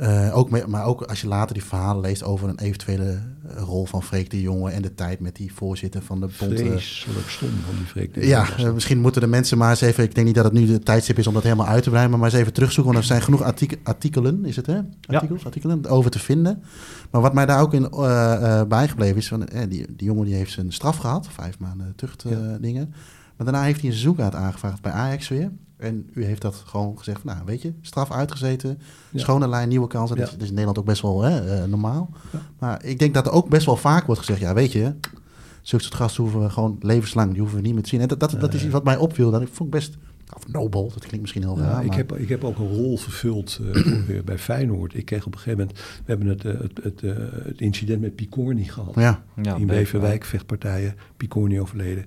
[0.00, 3.04] Eh, ook met, maar ook als je later die verhalen leest over een eventuele
[3.48, 4.70] eh, rol van Freek de Jonge...
[4.70, 6.52] en de tijd met die voorzitter van de bond...
[6.52, 8.14] eh, vreselijk stom van die Freek.
[8.14, 8.72] de Ja, Jonge.
[8.72, 10.04] misschien moeten de mensen maar eens even...
[10.04, 12.10] Ik denk niet dat het nu de tijdstip is om dat helemaal uit te breiden...
[12.10, 12.92] maar maar eens even terugzoeken.
[12.92, 14.80] Want er zijn genoeg artik- artikelen, is het hè?
[15.06, 16.62] Artikels, artikelen over te vinden.
[17.10, 19.28] Maar wat mij daar ook in eh, eh, bijgebleven is...
[19.28, 21.28] Van, eh, die, die jongen die heeft zijn straf gehad.
[21.30, 22.30] Vijf maanden tucht eh,
[22.60, 22.86] Ja.
[23.40, 25.52] Maar daarna heeft hij een seizoenkaart aangevraagd bij Ajax weer.
[25.76, 27.24] En u heeft dat gewoon gezegd.
[27.24, 28.78] Nou, weet je, straf uitgezeten.
[29.10, 29.20] Ja.
[29.20, 30.16] Schone lijn, nieuwe kansen.
[30.16, 30.36] Dat, is, Ja.
[30.36, 32.10] dat is in Nederland ook best wel hè, eh, normaal.
[32.32, 32.38] Ja.
[32.58, 34.40] Maar ik denk dat er ook best wel vaak wordt gezegd...
[34.40, 34.94] Ja, weet je...
[35.62, 38.00] Zulke soort gasten hoeven we gewoon levenslang, die hoeven we niet meer te zien.
[38.00, 39.30] En dat, dat, dat is iets wat mij opviel.
[39.30, 39.96] Dat ik vond ik best,
[40.36, 41.80] of nobel, dat klinkt misschien heel Ja, raar.
[41.82, 44.94] ik, maar- heb, ik heb ook een rol vervuld eh, bij Feyenoord.
[44.94, 45.78] Ik kreeg op een gegeven moment...
[45.78, 48.94] We hebben het, eh, het, het, eh, het incident met Picorni gehad.
[48.94, 52.04] Ja, Ja, in Beverwijk, vechtpartijen, Picorni overleden.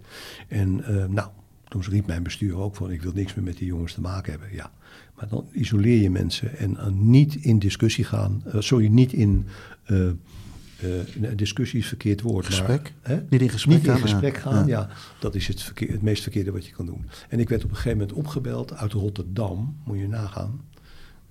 [0.48, 1.30] En eh, nou,
[1.68, 2.92] toen riep mijn bestuur ook van...
[2.92, 4.50] ik wil niks meer met die jongens te maken hebben.
[4.52, 4.72] Ja,
[5.16, 6.78] maar dan isoleer je mensen en
[7.10, 8.44] niet in discussie gaan.
[8.46, 9.46] eh, sorry, niet in...
[9.84, 9.98] eh,
[10.84, 12.46] eh, discussie is verkeerd woord.
[12.46, 12.82] Gesprek?
[12.82, 13.24] Maar, hè?
[13.30, 14.42] niet in gesprek Niet in gaan, gesprek ja.
[14.42, 14.80] gaan, Ja.
[14.80, 14.90] ja.
[15.20, 17.06] dat is het, verkeer, het meest verkeerde wat je kan doen.
[17.30, 20.62] En ik werd op een gegeven moment opgebeld uit Rotterdam, moet je nagaan.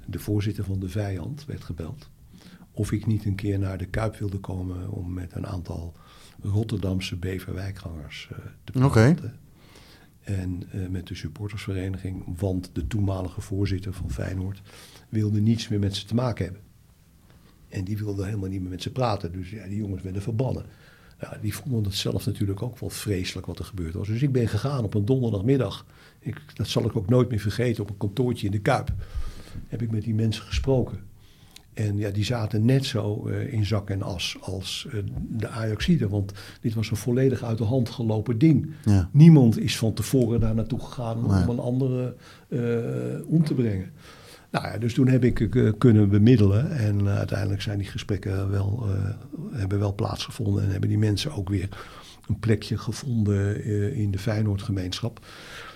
[0.07, 2.09] De voorzitter van de vijand werd gebeld.
[2.73, 5.95] Of ik niet een keer naar de Kuip wilde komen om met een aantal
[6.43, 8.89] Rotterdamse Beverwijkgangers eh, te Oké.
[8.89, 9.37] praten.
[10.21, 14.63] En eh, met de supportersvereniging, want de toenmalige voorzitter van Feyenoord
[15.09, 16.63] wilde niets meer met ze te maken hebben.
[17.73, 19.33] En die wilde helemaal niet meer met ze praten.
[19.33, 20.65] Dus ja, die jongens werden verbannen.
[21.21, 24.07] Ja, die vonden het zelf natuurlijk ook wel vreselijk wat er gebeurd was.
[24.07, 25.87] Dus ik ben gegaan op een donderdagmiddag.
[26.19, 27.83] Ik, dat zal ik ook nooit meer vergeten.
[27.83, 28.93] Op een kantoortje in de Kuip
[29.69, 30.99] heb ik met die mensen gesproken.
[31.75, 36.09] En ja, die zaten net zo uh, in zak en as als uh, de Ajaxiden.
[36.09, 38.71] Want dit was een volledig uit de hand gelopen ding.
[38.85, 39.09] Ja.
[39.13, 41.43] Niemand is van tevoren daar naartoe gegaan Nee.
[41.43, 42.17] om een andere
[42.49, 42.61] uh,
[43.27, 43.91] om te brengen.
[44.53, 45.49] Nou ja, dus toen heb ik
[45.79, 46.71] kunnen bemiddelen.
[46.71, 48.89] En uiteindelijk zijn die gesprekken wel,
[49.53, 50.63] hebben wel plaatsgevonden.
[50.65, 51.69] En hebben die mensen ook weer
[52.29, 55.21] een plekje gevonden in de Feyenoord-gemeenschap.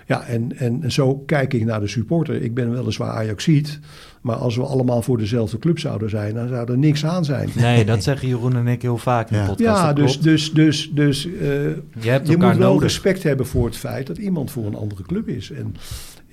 [0.06, 2.42] Ja, en, en zo kijk ik naar de supporter.
[2.42, 3.78] Ik ben weliswaar Ajaxiet,
[4.20, 7.48] maar als we allemaal voor dezelfde club zouden zijn, dan zou er niks aan zijn.
[7.54, 9.48] Nee, dat zeggen Jeroen en ik heel vaak in de Ja.
[9.48, 9.80] podcast.
[9.82, 12.82] Ja, dus, dus, dus, dus uh, je, hebt je moet wel nodig.
[12.82, 15.50] respect hebben voor het feit dat iemand voor een andere club is.
[15.50, 15.74] En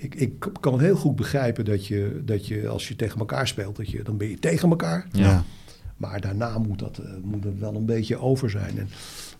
[0.03, 3.75] ik, ik kan heel goed begrijpen dat je, dat je als je tegen elkaar speelt,
[3.75, 5.07] dat je, dan ben je tegen elkaar.
[5.11, 5.43] Ja.
[5.97, 8.77] Maar daarna moet dat, uh, moet het wel een beetje over zijn.
[8.77, 8.89] En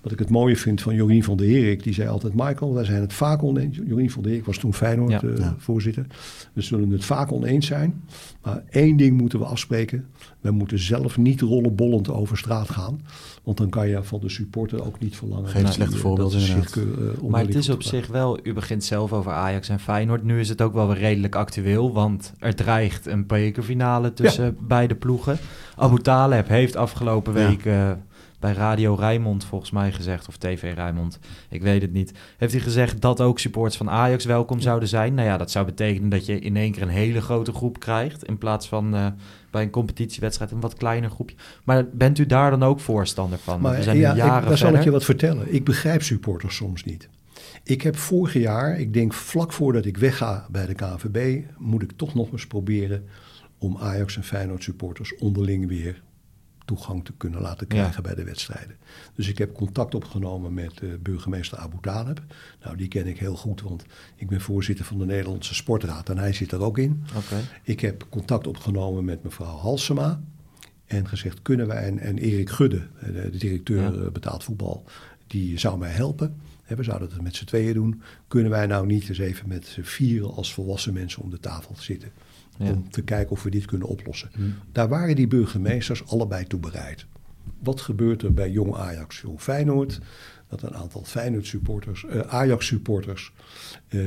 [0.03, 2.33] wat ik het mooie vind van Jorien van der Herik, die zei altijd...
[2.33, 3.79] Michael, wij zijn het vaak oneens.
[3.85, 5.23] Jorien van der Herik was toen Feyenoord Ja.
[5.23, 5.55] uh, Ja.
[5.57, 6.05] voorzitter.
[6.53, 8.03] We zullen het vaak oneens zijn.
[8.41, 10.05] Maar één ding moeten we afspreken.
[10.41, 13.01] We moeten zelf niet rollenbollend over straat gaan.
[13.43, 15.47] Want dan kan je van de supporter ook niet verlangen...
[15.47, 16.69] Geef een dat slechte die, voorbeeld, inderdaad.
[16.71, 20.23] zich, uh, Maar het is op zich wel, u begint zelf over Ajax en Feyenoord.
[20.23, 24.95] Nu is het ook wel weer redelijk actueel, want er dreigt een bekerfinale tussen beide
[24.95, 25.37] ploegen.
[25.75, 27.47] Abu Taleb heeft afgelopen Ja.
[27.47, 27.91] week eh,
[28.43, 31.19] bij Radio Rijnmond volgens mij gezegd, of TV Rijnmond,
[31.49, 32.11] ik weet het niet.
[32.37, 35.13] Heeft hij gezegd dat ook supporters van Ajax welkom zouden zijn?
[35.13, 38.25] Nou ja, dat zou betekenen dat je in één keer een hele grote groep krijgt,
[38.25, 39.07] in plaats van eh,
[39.51, 41.35] bij een competitiewedstrijd een wat kleiner groepje.
[41.63, 43.61] Maar bent u daar dan ook voorstander van?
[43.61, 45.53] Maar we zijn ja, nu ik, jaren daar zal ik je wat vertellen.
[45.53, 47.09] Ik begrijp supporters soms niet.
[47.63, 51.91] Ik heb vorig jaar, ik denk vlak voordat ik wegga bij de KNVB, moet ik
[51.95, 53.03] toch nog eens proberen
[53.57, 56.01] om Ajax en Feyenoord supporters onderling weer
[56.65, 58.75] toegang te kunnen laten krijgen bij de wedstrijden.
[59.15, 62.21] Dus ik heb contact opgenomen met uh, burgemeester Abu Taleb.
[62.63, 63.85] Nou, die ken ik heel goed, want
[64.15, 67.03] ik ben voorzitter van de Nederlandse Sportraad en hij zit er ook in.
[67.63, 70.21] Ik heb contact opgenomen met mevrouw Halsema.
[70.85, 74.03] En gezegd, kunnen wij, en, en Erik Gudde, de, de directeur Ja.
[74.03, 74.11] ja.
[74.11, 74.83] betaald voetbal,
[75.27, 76.35] die zou mij helpen.
[76.67, 78.01] We zouden het met z'n tweeën doen.
[78.27, 81.75] Kunnen wij nou niet eens even met z'n vieren als volwassen mensen om de tafel
[81.77, 82.11] zitten?
[82.63, 82.71] Ja.
[82.71, 84.29] Om te kijken of we dit kunnen oplossen.
[84.33, 84.41] Hm.
[84.71, 87.05] Daar waren die burgemeesters allebei toe bereid.
[87.59, 89.99] Wat gebeurt er bij Jong Ajax, Jong Feyenoord?
[90.47, 93.33] Dat een aantal Feyenoord supporters, eh, Ajax supporters,
[93.87, 93.99] eh,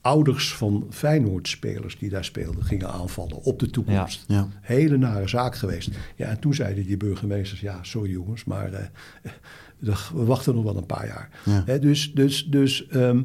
[0.00, 4.24] ouders van Feyenoord spelers die daar speelden, gingen aanvallen op de toekomst.
[4.26, 4.48] Ja.
[4.60, 5.90] Hele nare zaak geweest.
[6.16, 8.84] Ja, en toen zeiden die burgemeesters, ja, sorry jongens, maar eh,
[9.92, 11.30] eh, we wachten nog wel een paar jaar.
[11.44, 11.62] Ja.
[11.66, 13.22] Hè, dus dus, dus ehm,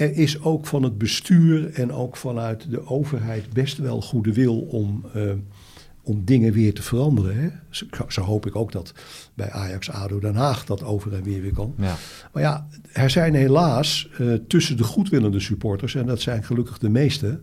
[0.00, 4.60] er is ook van het bestuur en ook vanuit de overheid best wel goede wil
[4.60, 5.32] om, eh,
[6.02, 7.36] om dingen weer te veranderen.
[7.36, 7.48] Hè.
[7.70, 8.94] Zo, zo hoop ik ook dat
[9.34, 11.74] bij Ajax ADO Den Haag dat over en weer weer kan.
[11.78, 11.96] Ja.
[12.32, 16.88] Maar ja, er zijn helaas eh, tussen de goedwillende supporters, en dat zijn gelukkig de
[16.88, 17.40] meeste,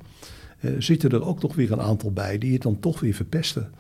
[0.59, 3.71] eh, zitten er ook nog weer een aantal bij die het dan toch weer verpesten.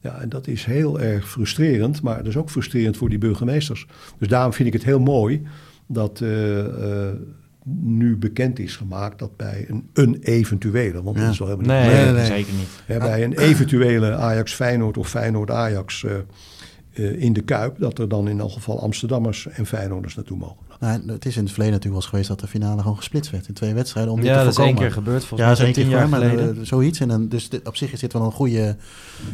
[0.00, 3.86] Ja, en dat is heel erg frustrerend, maar dat is ook frustrerend voor die burgemeesters.
[4.18, 5.42] Dus daarom vind ik het heel mooi
[5.86, 6.22] dat
[7.82, 11.22] nu bekend is gemaakt dat bij een, een eventuele, want Ja.
[11.22, 12.26] dat is wel helemaal Nee, niet Nee, nee, nee.
[12.26, 12.68] zeker niet.
[12.86, 16.12] Hè, bij een eventuele Ajax-Feyenoord of Feyenoord-Ajax eh,
[16.92, 20.56] eh, in de Kuip, dat er dan in elk geval Amsterdammers en Feyenoorders naartoe mogen.
[20.80, 23.30] Nou, het is in het verleden natuurlijk wel eens geweest dat de finale gewoon gesplitst
[23.30, 24.12] werd in twee wedstrijden.
[24.12, 24.92] Om dit Ja, te dat is één voorkomen.
[24.92, 26.60] keer gebeurd volgens Ja, mij dat is één keer tien jaar voor, maar geleden.
[26.62, 27.00] eh, zoiets.
[27.00, 28.76] En dan, dus dit- op zich is dit wel een goede,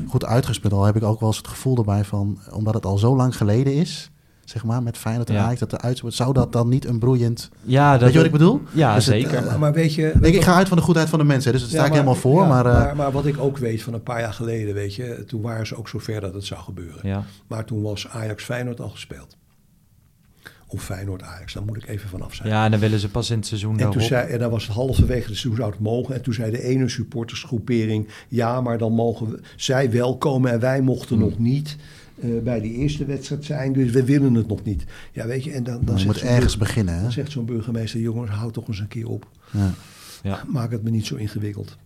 [0.06, 0.72] goed uitgespeeld.
[0.72, 3.36] Al heb ik ook wel eens het gevoel erbij van, omdat het al zo lang
[3.36, 4.10] geleden is,
[4.50, 5.42] zeg maar, met Feyenoord en Ja.
[5.44, 7.48] Ajax, dat de uitspraak, zou dat dan niet een broeiend...
[7.62, 8.60] Ja, dat Weet je wat ik bedoel?
[8.72, 9.58] Ja, Dus het, zeker.
[9.58, 10.12] maar weet je...
[10.20, 11.92] Ik, ik ga uit van de goedheid van de mensen, dus daar sta Ja, ik
[11.92, 12.42] helemaal voor.
[12.42, 14.94] ja, maar, eh, maar, maar wat ik ook weet van een paar jaar geleden, weet
[14.94, 17.00] je, toen waren ze ook zover dat het zou gebeuren.
[17.02, 17.24] ja.
[17.46, 19.36] Maar toen was Ajax Feyenoord al gespeeld.
[20.72, 22.48] Of Feyenoord Ajax, daar moet ik even vanaf zijn.
[22.48, 23.96] ja, en dan willen ze pas in het seizoen En daarop.
[23.96, 26.14] toen zei, en dan was het halverwege het seizoen zou het mogen.
[26.14, 30.60] En toen zei de ene supportersgroepering, ja, maar dan mogen we, zij wel komen en
[30.60, 31.24] wij mochten Hmm.
[31.28, 31.76] nog niet
[32.20, 33.72] eh, bij die eerste wedstrijd zijn.
[33.72, 34.84] Dus we willen het nog niet.
[35.12, 36.94] Ja, weet je, en dan, dan, moet ergens beginnen.
[36.94, 37.02] Hè?
[37.02, 39.26] dan zegt zo'n burgemeester, jongens, houd toch eens een keer op.
[39.52, 39.70] Ja.
[40.22, 40.42] Ja.
[40.48, 41.76] Maak het me niet zo ingewikkeld.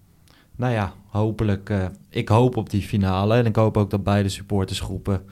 [0.56, 1.70] Nou ja, hopelijk.
[1.70, 3.34] eh, ik hoop op die finale.
[3.36, 5.22] En ik hoop ook dat beide supportersgroepen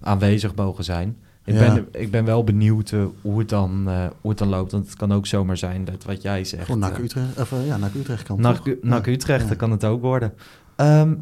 [0.00, 1.16] aanwezig mogen zijn.
[1.44, 1.74] Ik, Ja.
[1.74, 3.88] ben, ik ben wel benieuwd eh, hoe, het dan,
[4.20, 4.72] hoe het dan loopt.
[4.72, 6.64] Want het kan ook zomaar zijn dat wat jij zegt.
[6.64, 9.12] Gewoon NAC eh, Utrecht, of, ja, NAC Utrecht kan NAC, NAC Ja.
[9.12, 9.54] Utrecht, Ja.
[9.54, 10.32] kan het ook worden.
[10.76, 11.14] Ehm,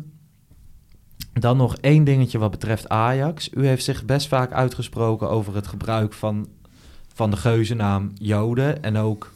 [1.41, 3.51] dan nog één dingetje wat betreft Ajax.
[3.53, 6.49] U heeft zich best vaak uitgesproken over het gebruik van,
[7.14, 8.82] van de geuzennaam Joden.
[8.82, 9.32] En ook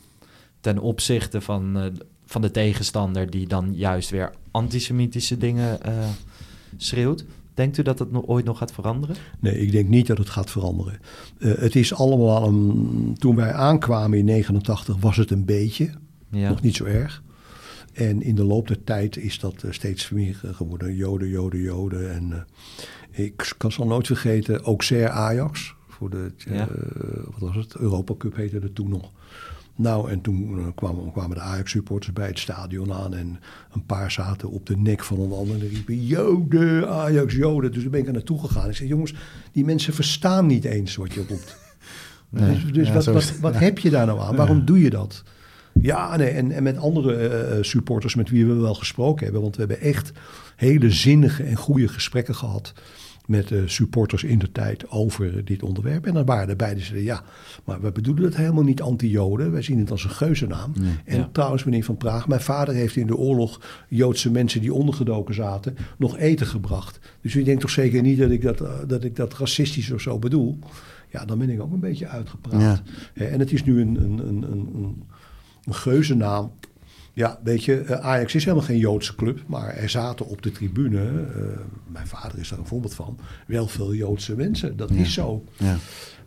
[0.61, 1.85] ten opzichte van, eh,
[2.25, 5.93] van de tegenstander die dan juist weer antisemitische dingen eh,
[6.77, 7.25] schreeuwt.
[7.55, 9.17] Denkt u dat het nog ooit nog gaat veranderen?
[9.41, 10.99] Nee, ik denk niet dat het gaat veranderen.
[11.39, 13.17] Eh, het is allemaal een.
[13.19, 15.91] Toen wij aankwamen in 89 was het een beetje,
[16.31, 16.49] Ja.
[16.49, 17.23] nog niet zo erg.
[17.99, 20.95] En in de loop der tijd is dat eh, steeds meer eh, geworden.
[20.95, 22.13] Joden, Joden, Joden.
[22.13, 22.47] En
[23.13, 25.75] eh, ik kan zal nooit vergeten, Auxerre Ajax.
[25.89, 26.69] Voor de, Ja.
[27.31, 27.75] wat was het?
[27.77, 29.11] Europa Cup heette het toen nog.
[29.77, 33.15] Nou, en toen kwamen, kwamen de Ajax-supporters bij het stadion aan.
[33.15, 33.41] En
[33.73, 35.55] een paar zaten op de nek van een ander.
[35.61, 37.73] En riepen, Joden, Ajax, Joden.
[37.73, 38.69] Dus daar ben ik er naartoe gegaan.
[38.69, 39.15] Ik zei, jongens,
[39.53, 41.57] die mensen verstaan niet eens wat je roept.
[42.31, 42.55] Nee.
[42.55, 43.41] Dus, dus Ja, wat, wat, het.
[43.41, 43.59] wat Ja.
[43.61, 44.37] heb je daar nou aan?
[44.37, 45.23] Waarom doe je dat?
[45.83, 49.43] Ja, nee, en, en met andere eh, supporters met wie we wel gesproken hebben.
[49.43, 50.13] Want we hebben echt
[50.57, 52.73] hele zinnige en goede gesprekken gehad
[53.27, 56.07] met eh, supporters in de tijd over dit onderwerp.
[56.07, 57.23] En dan waren er beide zeiden, ja,
[57.65, 59.53] maar we bedoelen het helemaal niet anti-Joden.
[59.53, 60.73] Wij zien het als een geuzennaam.
[61.05, 61.29] En Ja.
[61.33, 65.77] trouwens, meneer Van Praag, mijn vader heeft in de oorlog Joodse mensen die ondergedoken zaten,
[65.99, 66.99] nog eten gebracht.
[67.21, 70.01] Dus u denkt toch zeker niet dat ik dat, eh, dat, ik dat racistisch of
[70.01, 70.59] zo bedoel?
[71.11, 72.61] Ja, dan ben ik ook een beetje uitgepraat.
[72.61, 72.83] Ja.
[73.25, 74.43] En het is nu een, een, een,
[74.75, 75.03] een,
[75.69, 76.53] een, geuzennaam.
[77.13, 80.51] Ja, weet je, eh, Ajax is helemaal geen Joodse club, maar er zaten op de
[80.53, 81.01] tribune,
[81.35, 81.43] eh,
[81.87, 84.77] mijn vader is daar een voorbeeld van, wel veel Joodse mensen.
[84.77, 85.45] Dat is zo.
[85.57, 85.77] Ja.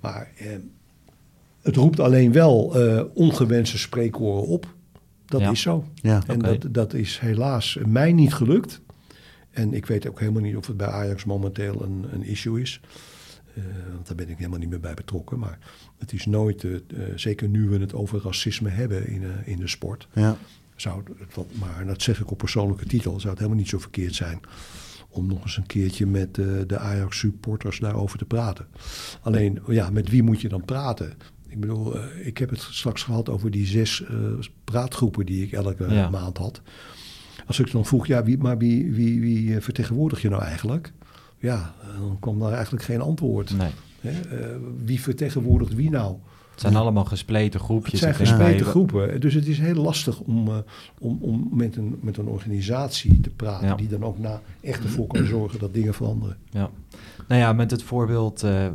[0.01, 0.47] Maar eh,
[1.61, 4.67] het roept alleen wel eh, ongewenste spreekwoorden op.
[5.25, 5.51] Dat Ja.
[5.51, 5.85] is zo.
[5.95, 6.21] Ja.
[6.27, 8.81] En dat, dat is helaas mij niet gelukt.
[9.51, 12.81] En ik weet ook helemaal niet of het bij Ajax momenteel een, een issue is.
[13.55, 15.39] Eh, want daar ben ik helemaal niet meer bij betrokken.
[15.39, 15.59] Maar
[15.97, 16.81] het is nooit, eh, eh,
[17.15, 20.07] zeker nu we het over racisme hebben in, in de sport.
[20.13, 20.37] Ja.
[20.75, 24.15] Zou het, maar dat zeg ik op persoonlijke titel, zou het helemaal niet zo verkeerd
[24.15, 24.39] zijn.
[25.09, 28.67] Om nog eens een keertje met eh, de Ajax supporters daarover te praten.
[29.21, 31.13] Alleen, ja, met wie moet je dan praten?
[31.47, 34.15] Ik bedoel, eh, ik heb het straks gehad over die zes eh,
[34.63, 36.09] praatgroepen die ik elke Ja.
[36.09, 36.61] maand had.
[37.47, 40.91] Als ik dan vroeg, ja, wie, maar wie, wie, wie vertegenwoordig je nou eigenlijk?
[41.41, 43.57] Ja, dan kwam daar eigenlijk geen antwoord.
[43.57, 43.71] Nee.
[44.01, 44.37] Hè?
[44.37, 46.15] Eh, wie vertegenwoordigt wie nou?
[46.51, 47.91] Het zijn allemaal gespleten groepjes.
[47.91, 49.21] Het zijn gespleten groepen.
[49.21, 50.57] Dus het is heel lastig om, eh,
[50.99, 53.67] om, om met, een, met een organisatie te praten...
[53.67, 53.75] Ja.
[53.75, 56.37] die dan ook na echt ervoor kan zorgen dat dingen veranderen.
[56.49, 56.69] Ja.
[57.27, 58.67] Nou ja, met het voorbeeld eh,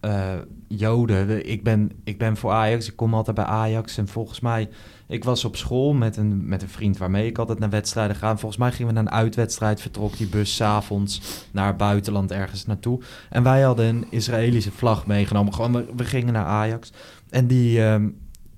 [0.00, 0.32] eh,
[0.68, 1.26] Joden.
[1.26, 2.88] De- Ik ben, ik ben voor Ajax.
[2.88, 3.98] Ik kom altijd bij Ajax.
[3.98, 4.68] En volgens mij,
[5.08, 8.30] ik was op school met een, met een vriend waarmee ik altijd naar wedstrijden ga.
[8.30, 9.80] En volgens mij gingen we naar een uitwedstrijd.
[9.80, 13.00] Vertrok die bus s'avonds naar buitenland ergens naartoe.
[13.30, 15.54] En wij hadden een Israëlische vlag meegenomen.
[15.54, 16.92] Gewoon, we, we gingen naar Ajax.
[17.30, 17.82] En die...
[17.84, 18.08] ehm,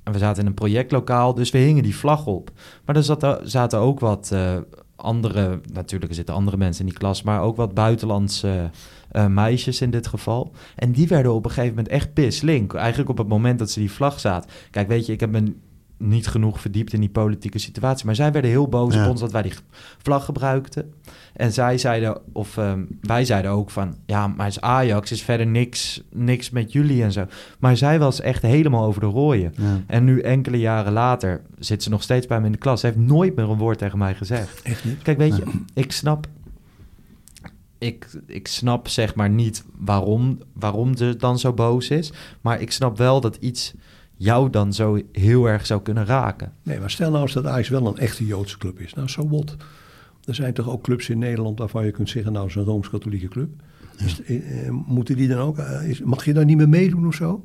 [0.05, 2.51] en we zaten in een projectlokaal, dus we hingen die vlag op.
[2.85, 4.57] Maar er zat, zaten ook wat eh,
[5.01, 8.71] andere, natuurlijk zitten andere mensen in die klas, maar ook wat buitenlandse
[9.11, 10.53] eh, meisjes in dit geval.
[10.77, 12.75] En die werden op een gegeven moment echt pislink.
[12.75, 14.51] Eigenlijk op het moment dat ze die vlag zaten.
[14.71, 15.55] Kijk, weet je, ik heb me
[16.01, 18.07] niet genoeg verdiept in die politieke situatie.
[18.07, 19.05] Maar zij werden heel boos Ja.
[19.05, 19.53] op ons dat wij die
[20.03, 20.93] vlag gebruikten.
[21.35, 23.97] En zij zeiden, of ehm, wij zeiden ook van...
[24.07, 27.27] ja, maar is Ajax is verder niks, niks met jullie en zo.
[27.59, 29.53] Maar zij was echt helemaal over de rooien.
[29.57, 29.81] Ja.
[29.87, 32.81] En nu enkele jaren later zit ze nog steeds bij me in de klas.
[32.81, 34.63] Ze heeft nooit meer een woord tegen mij gezegd.
[34.63, 35.03] Echt niet?
[35.03, 35.43] Kijk, weet je,
[35.75, 36.27] ik snap...
[37.79, 42.13] Ik, ik snap zeg maar niet waarom, waarom ze dan zo boos is.
[42.41, 43.75] Maar ik snap wel dat iets
[44.23, 46.53] jou dan zo heel erg zou kunnen raken.
[46.63, 48.95] Nee, maar stel nou eens dat Ajax wel een echte Joodse club is.
[48.95, 49.57] Nou, zo what?
[50.25, 52.33] Er zijn toch ook clubs in Nederland waarvan je kunt zeggen...
[52.33, 53.49] nou, het is een Rooms-Katholieke club.
[53.97, 55.59] Is, eh, eh, moeten die dan ook...
[55.59, 57.45] eh, is, mag je daar niet meer meedoen of zo?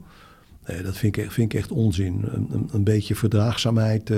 [0.67, 2.23] Nee, dat vind ik, echt- vind ik echt onzin.
[2.31, 4.11] Een, een, een beetje verdraagzaamheid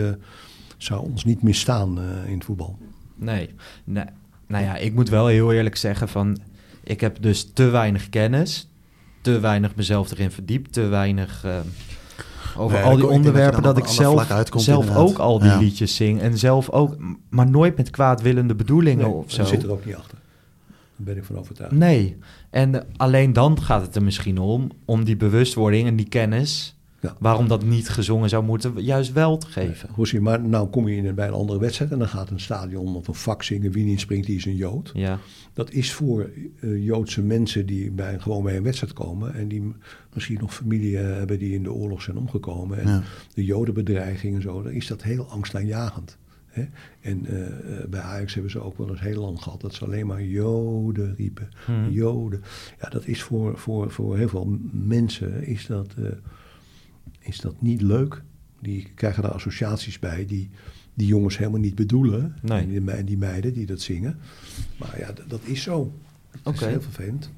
[0.77, 2.77] zou ons niet misstaan eh, in het voetbal.
[3.15, 3.49] Nee.
[3.83, 4.05] nee.
[4.47, 6.37] Nou ja, ik moet wel heel eerlijk zeggen van...
[6.83, 8.69] Ik heb dus te weinig kennis.
[9.21, 10.73] Te weinig mezelf erin verdiept.
[10.73, 11.43] Te weinig...
[11.43, 11.59] eh,
[12.57, 15.09] over Nee, al die dat onderwerpen dat ik zelf, zelf inderdaad.
[15.09, 15.57] ook al die Ja.
[15.59, 16.21] liedjes zing.
[16.21, 16.95] En zelf ook,
[17.29, 19.43] maar nooit met kwaadwillende bedoelingen Nee, of zo.
[19.43, 20.17] zit er ook niet achter.
[20.97, 21.73] Daar ben ik van overtuigd.
[21.73, 22.17] Nee.
[22.49, 27.15] En alleen dan gaat het er misschien om, om die bewustwording en die kennis, Ja.
[27.19, 29.89] waarom dat niet gezongen zou moeten, juist wel te geven.
[29.93, 32.95] Hoe maar nou kom je in, bij een andere wedstrijd en dan gaat een stadion
[32.95, 33.71] of een vak zingen.
[33.71, 34.91] Wie niet springt, die is een Jood.
[34.93, 35.19] Ja,
[35.53, 36.29] Dat is voor
[36.59, 39.33] eh, Joodse mensen die bij, gewoon bij een wedstrijd komen.
[39.33, 39.73] En die
[40.13, 42.79] misschien nog familie eh, hebben die in de oorlog zijn omgekomen.
[42.79, 43.01] En Ja.
[43.33, 44.61] de Jodenbedreiging en zo.
[44.61, 46.17] Dan is dat heel angstaanjagend.
[46.47, 46.65] Hè?
[47.01, 50.07] En eh, bij Ajax hebben ze ook wel eens heel lang gehad dat ze alleen
[50.07, 51.49] maar Joden riepen.
[51.65, 51.89] Hmm.
[51.89, 52.41] Joden.
[52.81, 56.03] Ja, dat is voor, voor, voor heel veel mensen is dat, eh,
[57.28, 58.21] is dat niet leuk.
[58.61, 60.49] Die krijgen daar associaties bij die
[60.93, 62.36] die jongens helemaal niet bedoelen.
[62.41, 62.61] Nee.
[62.61, 64.19] En die, me- die meiden die dat zingen.
[64.78, 65.91] Maar ja, d- dat is zo.
[66.43, 66.69] Dat is Oké.
[66.69, 67.30] heel vervelend.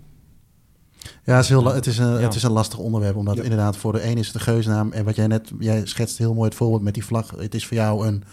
[1.24, 2.20] Ja, het is, heel, het, is een, Ja.
[2.20, 3.16] het is een lastig onderwerp.
[3.16, 3.44] Omdat Ja.
[3.44, 4.92] inderdaad voor de een is het een geusnaam.
[4.92, 7.32] En wat jij net, jij schetst heel mooi het voorbeeld met die vlag.
[7.38, 8.24] Het is voor jou een,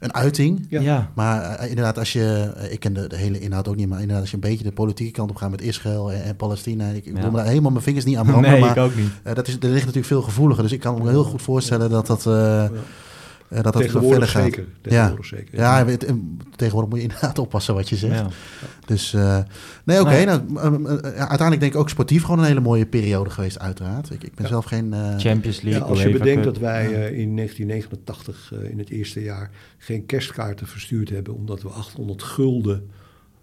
[0.00, 0.66] een uiting.
[0.68, 0.80] Ja.
[0.80, 1.10] Ja.
[1.14, 3.98] Maar eh, inderdaad, als je, eh, ik ken de, de hele inhoud ook niet, maar
[4.00, 6.88] inderdaad, als je een beetje de politieke kant op gaat met Israël en, en Palestina.
[6.88, 7.20] Ik, ik Ja.
[7.20, 8.50] wil me daar helemaal mijn vingers niet aan branden.
[8.50, 9.10] Nee, maar ik ook niet.
[9.22, 10.62] eh, dat is, er ligt natuurlijk veel gevoeliger.
[10.62, 12.22] Dus ik kan me heel goed voorstellen dat dat,
[13.56, 14.42] dat, dat nog verder Tegenwoordig gaat.
[14.42, 14.66] zeker.
[14.80, 15.58] Tegenwoordig zeker.
[15.58, 15.96] Ja, eh,
[16.56, 18.18] tegenwoordig moet je inderdaad oppassen wat je zegt.
[18.18, 18.28] Ja.
[18.86, 19.38] Dus eh,
[19.84, 20.10] nee, oké.
[20.10, 20.26] Nee.
[20.26, 23.58] nou, eh, eh, ja, uiteindelijk denk ik ook sportief gewoon een hele mooie periode geweest,
[23.58, 24.10] uiteraard.
[24.10, 24.50] Ik, ik ben Ja.
[24.50, 24.92] zelf geen...
[24.92, 25.88] eh, Champions Ja, League.
[25.88, 26.96] als je bedenkt dat wij Ja.
[26.96, 32.22] eh, in 1989, eh, in het eerste jaar, geen kerstkaarten verstuurd hebben, omdat we 800
[32.22, 32.90] gulden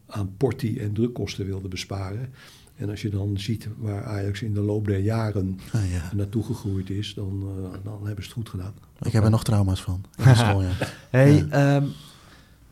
[0.07, 2.33] aan portie en drukkosten wilden besparen.
[2.77, 6.15] En als je dan ziet waar Ajax in de loop der jaren ah, ja.
[6.15, 8.73] naartoe gegroeid is, dan, eh, dan hebben ze het goed gedaan.
[9.01, 10.03] Ik heb er nog trauma's van.
[10.15, 10.87] Ja, dat is mooi, ja.
[11.09, 11.83] Hey, ehm,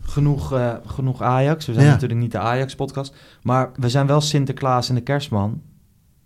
[0.02, 1.66] genoeg, eh, genoeg Ajax.
[1.66, 1.92] We zijn Ja.
[1.92, 3.16] natuurlijk niet de Ajax-podcast.
[3.44, 5.62] Maar we zijn wel Sinterklaas en de Kerstman.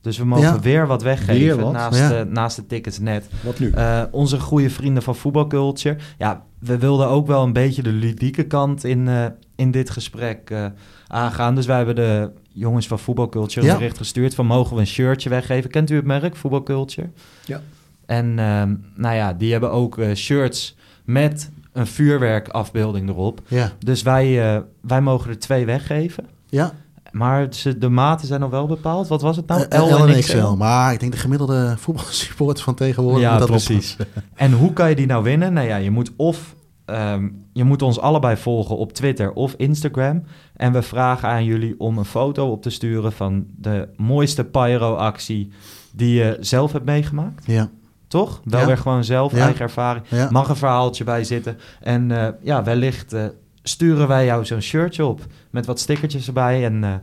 [0.01, 0.59] Dus we mogen Ja.
[0.59, 1.71] weer wat weggeven Weer wat?
[1.73, 2.09] Naast, Ja.
[2.09, 3.30] de, naast de tickets net.
[3.43, 3.69] Wat nu?
[3.71, 5.97] Eh, onze goede vrienden van Voetbalculture.
[6.17, 9.25] Ja, we wilden ook wel een beetje de ludieke kant in, eh,
[9.55, 10.65] in dit gesprek eh,
[11.10, 11.55] aangaan.
[11.55, 13.72] Dus wij hebben de jongens van Voetbalculture Ja.
[13.72, 15.70] een bericht gestuurd van mogen we een shirtje weggeven.
[15.70, 17.10] Kent u het merk, Voetbalculture?
[17.45, 17.62] Ja.
[18.05, 23.41] En ehm, nou ja, die hebben ook eh, shirts met een vuurwerkafbeelding erop.
[23.47, 26.26] Ja, Dus wij, eh, wij mogen er twee weggeven.
[26.49, 26.72] ja.
[27.12, 29.07] Maar ze, de maten zijn nog wel bepaald.
[29.07, 29.66] Wat was het nou?
[29.70, 30.47] Eh, L en XL.
[30.47, 33.95] Maar ik denk de gemiddelde voetbalsupporter van tegenwoordig Ja, dat precies.
[34.36, 35.53] En hoe kan je die nou winnen?
[35.53, 36.55] Nou ja, je moet of
[36.89, 40.23] ehm, je moet ons allebei volgen op Twitter of Instagram.
[40.55, 45.51] En we vragen aan jullie om een foto op te sturen van de mooiste pyro-actie
[45.93, 47.45] die je zelf hebt meegemaakt.
[47.45, 47.69] Ja,
[48.07, 48.41] Toch?
[48.43, 48.65] Wel Ja.
[48.65, 49.43] weer gewoon zelf, Ja.
[49.43, 50.05] eigen ervaring.
[50.07, 50.27] ja.
[50.31, 51.57] Mag een verhaaltje bij zitten.
[51.81, 53.25] En eh, ja, wellicht eh,
[53.63, 56.65] sturen wij jou zo'n shirtje op met wat stickertjes erbij.
[56.65, 56.93] En eh,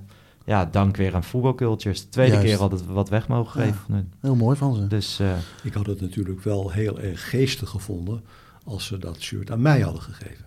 [0.45, 2.01] ja, dank weer aan Voetbalcultures.
[2.03, 2.47] De tweede Juist.
[2.49, 4.13] keer al dat we wat weg mogen geven.
[4.21, 4.87] heel mooi van ze.
[4.87, 5.27] Dus eh,
[5.63, 8.21] Ik had het natuurlijk wel heel erg geestig gevonden
[8.67, 10.45] als ze dat shirt aan mij hadden gegeven.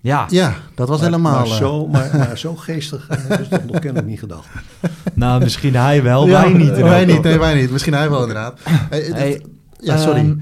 [0.00, 1.32] ja, Ja, dat was maar, helemaal...
[1.32, 4.48] Maar eh, zo, maar, maar zo geestig eh, ze dat nog kennelijk niet gedacht.
[5.14, 6.76] nou misschien hij wel, ja, wij niet.
[6.76, 7.70] Wij niet, nee, wij niet.
[7.70, 8.60] Misschien hij wel inderdaad.
[8.64, 9.44] Hey, Hey,
[9.78, 10.20] ja, sorry.
[10.20, 10.36] Ehm,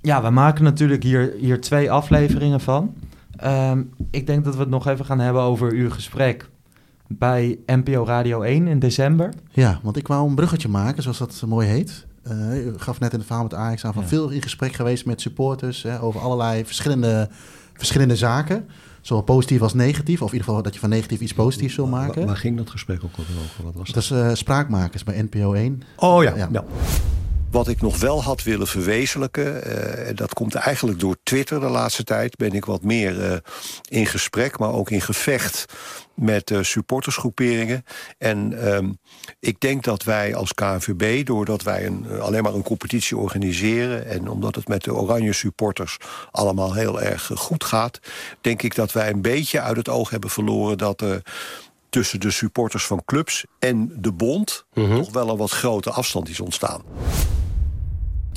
[0.00, 2.94] ja, we maken natuurlijk hier, hier twee afleveringen van.
[3.36, 6.48] Ehm, ik denk dat we het nog even gaan hebben over uw gesprek
[7.06, 9.32] bij NPO Radio 1 in december.
[9.50, 12.06] Ja, want ik wou een bruggetje maken, zoals dat mooi heet.
[12.28, 14.08] Eh, u gaf net in het verhaal met Ajax aan van Ja.
[14.08, 17.28] veel in gesprek geweest met supporters hè, over allerlei verschillende,
[17.74, 18.66] verschillende zaken.
[19.00, 21.86] Zowel positief als negatief, of in ieder geval dat je van negatief iets positiefs wil
[21.86, 22.26] maken.
[22.26, 23.32] waar ging dat gesprek ook over?
[23.64, 24.02] Wat was Dat dat?
[24.02, 25.82] is eh, spraakmakers bij NPO 1.
[25.96, 26.48] Oh ja, Ja.
[26.52, 26.64] ja.
[27.50, 31.68] Wat ik nog wel had willen verwezenlijken, eh, en dat komt eigenlijk door Twitter de
[31.68, 33.36] laatste tijd, ben ik wat meer eh,
[33.88, 35.64] in gesprek, maar ook in gevecht
[36.18, 37.84] met eh, supportersgroeperingen.
[38.18, 38.92] En ehm,
[39.40, 44.06] ik denk dat wij als KNVB, doordat wij een, eh, alleen maar een competitie organiseren
[44.06, 45.96] en omdat het met de oranje supporters
[46.30, 48.00] allemaal heel erg eh, goed gaat,
[48.40, 51.22] denk ik dat wij een beetje uit het oog hebben verloren dat er
[51.90, 56.40] tussen de supporters van clubs en de bond nog wel een wat grote afstand is
[56.40, 56.82] ontstaan.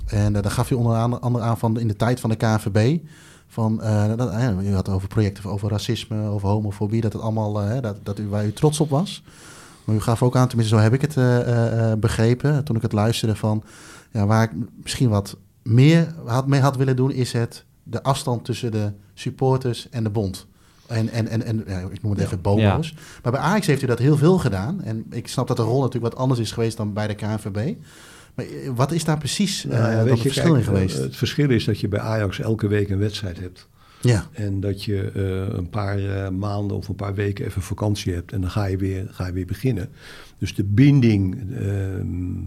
[0.07, 2.99] En daar gaf je onder andere aan van in de tijd van de KNVB.
[3.51, 7.61] Van, eh, dat, eh, je had over projecten over racisme, over homofobie, dat het allemaal
[7.61, 9.23] eh, dat, dat u, waar u trots op was.
[9.83, 13.35] Maar u gaf ook aan, tenminste zo heb ik het begrepen toen ik het luisterde,
[13.35, 13.63] van
[14.11, 18.45] ja, waar ik misschien wat meer had, mee had willen doen, is het de afstand
[18.45, 20.47] tussen de supporters en de bond.
[20.87, 22.93] En, en, en, en ja, ik noem het even bobo's.
[23.23, 24.81] Maar bij Ajax heeft u dat heel veel gedaan.
[24.81, 27.75] En ik snap dat de rol natuurlijk wat anders is geweest dan bij de KNVB.
[28.35, 30.97] Maar eh, wat is daar precies Nou dan weet het je, verschil kijk, in geweest?
[30.97, 33.67] eh, Het verschil is dat je bij Ajax elke week een wedstrijd hebt.
[34.01, 35.11] ja, En dat je
[35.55, 38.31] een paar maanden of een paar weken even vakantie hebt.
[38.31, 39.89] En dan ga je weer, ga je weer beginnen.
[40.37, 42.39] Dus de binding ehm,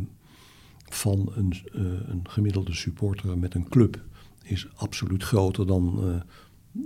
[0.89, 1.55] van een,
[2.09, 4.01] een gemiddelde supporter met een club
[4.43, 6.23] is absoluut groter dan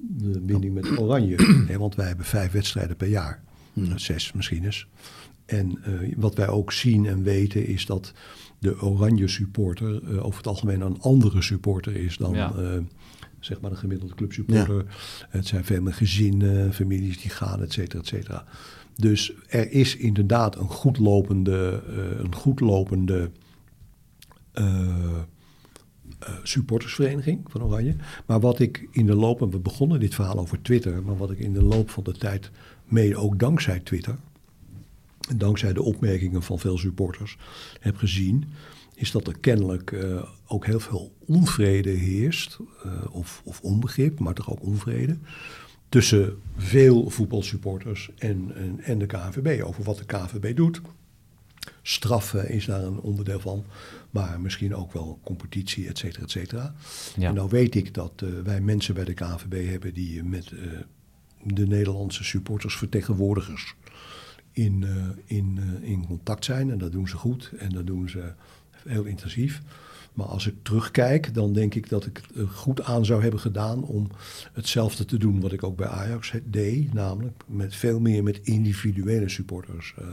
[0.09, 1.36] de binding met Oranje.
[1.78, 3.42] Want wij hebben vijf wedstrijden per jaar.
[3.94, 4.86] Zes misschien eens.
[5.46, 5.78] En
[6.16, 8.12] wat wij ook zien en weten is dat
[8.59, 12.53] de oranje supporter eh, over het algemeen een andere supporter is dan Ja.
[12.55, 12.79] eh,
[13.41, 14.85] zeg maar de gemiddelde clubsupporter.
[15.29, 18.45] Het zijn veel meer gezinnen, families die gaan, et cetera, et cetera.
[18.97, 23.31] Dus er is inderdaad een goed lopende, eh, een goed lopende
[26.43, 27.97] supportersvereniging van Oranje.
[28.27, 31.31] Maar wat ik in de loop, en we begonnen dit verhaal over Twitter, maar wat
[31.31, 32.51] ik in de loop van de tijd,
[32.85, 34.17] mede ook dankzij Twitter,
[35.37, 37.37] dankzij de opmerkingen van veel supporters
[37.81, 38.45] heb gezien,
[38.99, 44.35] is dat er kennelijk eh, ook heel veel onvrede heerst, eh, of, of onbegrip, maar
[44.35, 45.16] toch ook onvrede,
[45.89, 50.81] tussen veel voetbalsupporters en, en, en de KNVB over wat de KNVB doet.
[51.83, 53.64] straffen is daar een onderdeel van.
[54.11, 56.74] Maar misschien ook wel competitie, et cetera, et cetera.
[57.16, 57.29] Ja.
[57.29, 60.53] En nou weet ik dat eh, wij mensen bij de KNVB hebben die met
[61.43, 63.74] de Nederlandse supportersvertegenwoordigers
[64.65, 66.71] in, eh, in, eh, in contact zijn.
[66.71, 68.33] En dat doen ze goed en dat doen ze
[68.87, 69.63] heel intensief.
[70.13, 73.41] Maar als ik terugkijk, dan denk ik dat ik het er goed aan zou hebben
[73.41, 74.11] gedaan om
[74.53, 76.93] hetzelfde te doen wat ik ook bij Ajax deed.
[76.95, 80.07] Namelijk met veel meer met individuele supporters eh,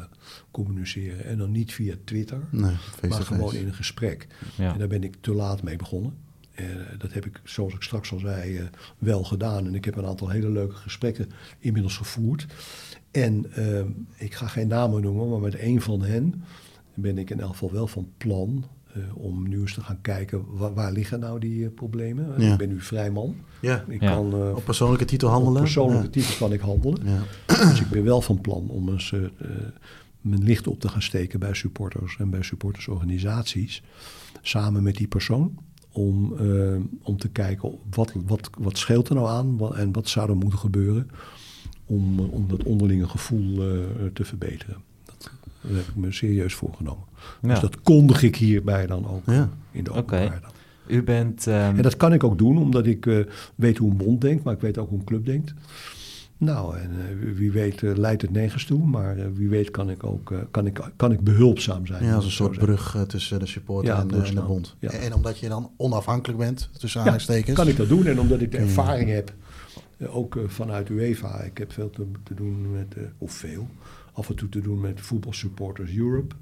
[0.52, 1.26] communiceren.
[1.26, 2.76] En dan niet via Twitter, Nee,
[3.10, 4.28] maar gewoon in een gesprek.
[4.58, 4.74] Ja.
[4.74, 6.14] En daar ben ik te laat mee begonnen.
[6.56, 6.66] Eh,
[6.98, 8.66] dat heb ik, zoals ik straks al zei, eh,
[8.98, 9.66] wel gedaan.
[9.66, 12.46] En ik heb een aantal hele leuke gesprekken inmiddels gevoerd.
[13.16, 16.44] En ehm, ik ga geen namen noemen, maar met een van hen
[16.94, 20.44] ben ik in elk geval wel van plan eh, om nu eens te gaan kijken
[20.58, 22.42] waar, waar liggen nou die eh, problemen.
[22.42, 22.52] Ja.
[22.52, 23.36] Ik ben nu vrij man.
[23.62, 24.14] Ja, Ik Ja.
[24.14, 25.62] kan eh, op persoonlijke titel op handelen.
[25.62, 26.10] persoonlijke Ja.
[26.12, 27.02] titel kan ik handelen.
[27.06, 27.22] Ja.
[27.70, 29.30] Dus ik ben wel van plan om eens eh, eh,
[30.22, 33.84] mijn licht op te gaan steken bij supporters en bij supportersorganisaties.
[34.42, 35.58] Samen met die persoon.
[35.92, 40.30] Om, eh, om te kijken wat, wat, wat scheelt er nou aan en wat zou
[40.30, 41.10] er moeten gebeuren
[41.86, 43.78] om, eh, om dat onderlinge gevoel eh,
[44.14, 44.76] te verbeteren.
[45.06, 45.30] Dat,
[45.62, 47.04] daar heb ik me serieus voorgenomen.
[47.42, 47.50] Ja.
[47.50, 49.50] Dus dat kondig ik hierbij dan ook Ja.
[49.72, 50.00] in de Oké.
[50.00, 50.42] openbaar.
[50.42, 50.52] dan.
[50.88, 51.48] U bent...
[51.48, 53.18] ehm, En dat kan ik ook doen, omdat ik eh,
[53.56, 55.54] weet hoe een bond denkt, maar ik weet ook hoe een club denkt.
[56.38, 56.92] Nou, en
[57.36, 60.80] wie- weet leidt het nergens toe, maar wie weet kan ik ook eh, kan ik,
[60.96, 62.04] kan ik behulpzaam zijn.
[62.04, 64.76] Ja, als een soort brug tussen de supporter Ja, en, de, en de bond.
[64.80, 64.90] Ja.
[64.90, 67.58] En omdat je dan onafhankelijk bent, tussen Ja, aanhalingstekens.
[67.58, 69.34] kan ik dat doen en omdat ik de ervaring heb,
[70.00, 71.42] ook eh, vanuit UEFA.
[71.42, 73.68] Ik heb veel te, te doen met, eh, of veel,
[74.14, 76.36] af en toe te doen met voetbalsupporters Europe.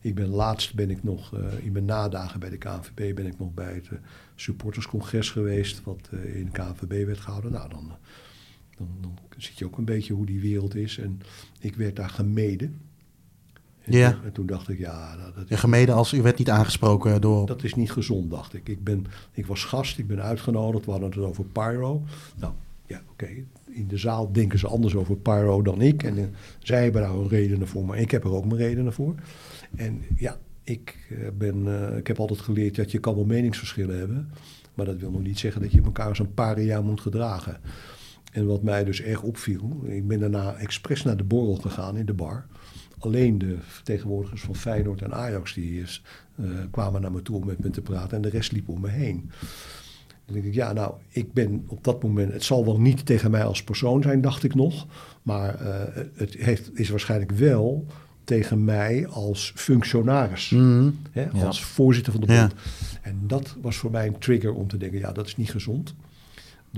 [0.00, 3.38] Ik ben laatst ben ik nog, eh, in mijn nadagen bij de KNVB ben ik
[3.38, 3.98] nog bij het eh,
[4.34, 7.52] supporterscongres geweest, wat eh, in de KNVB werd gehouden.
[7.52, 9.16] Nou, dan, eh, dan,
[9.54, 10.98] je ook een beetje hoe die wereld is.
[10.98, 11.20] En
[11.60, 12.80] ik werd daar gemeden.
[13.82, 14.12] En, Ja.
[14.12, 17.20] toen, en toen dacht ik, ja, nou, dat Ja, gemeden als u werd niet aangesproken
[17.20, 17.46] door...
[17.46, 18.68] dat is niet gezond, dacht ik.
[18.68, 20.84] Ik, ben, ik was gast, ik ben uitgenodigd.
[20.84, 22.02] We hadden het over Pyro.
[22.36, 22.52] Nou,
[22.88, 23.28] ja, oké.
[23.66, 26.02] In de zaal denken ze anders over Pyro dan ik.
[26.02, 26.24] En eh,
[26.58, 29.14] zij hebben daar hun redenen voor, maar ik heb er ook mijn redenen voor.
[29.76, 33.98] En ja, ik, eh, ben, eh, ik heb altijd geleerd dat je kan wel meningsverschillen
[33.98, 34.30] hebben.
[34.74, 37.60] Maar dat wil nog niet zeggen dat je elkaar als een paria moet gedragen.
[38.32, 42.06] En wat mij dus erg opviel, ik ben daarna expres naar de borrel gegaan in
[42.06, 42.46] de bar.
[42.98, 46.02] Alleen de vertegenwoordigers van Feyenoord en Ajax die is,
[46.70, 48.88] kwamen naar me toe om met me te praten en de rest liep om me
[48.88, 49.30] heen.
[50.28, 53.30] Dan denk ik, ja, nou, ik ben op dat moment, het zal wel niet tegen
[53.30, 54.86] mij als persoon zijn, dacht ik nog.
[55.22, 57.86] Maar eh, het heeft, is waarschijnlijk wel
[58.24, 60.50] tegen mij als functionaris.
[60.50, 60.90] Mhm.
[61.10, 61.44] Hè, Ja.
[61.46, 62.40] als voorzitter van de Ja.
[62.40, 62.54] bond.
[63.02, 65.94] En dat was voor mij een trigger om te denken, ja, dat is niet gezond.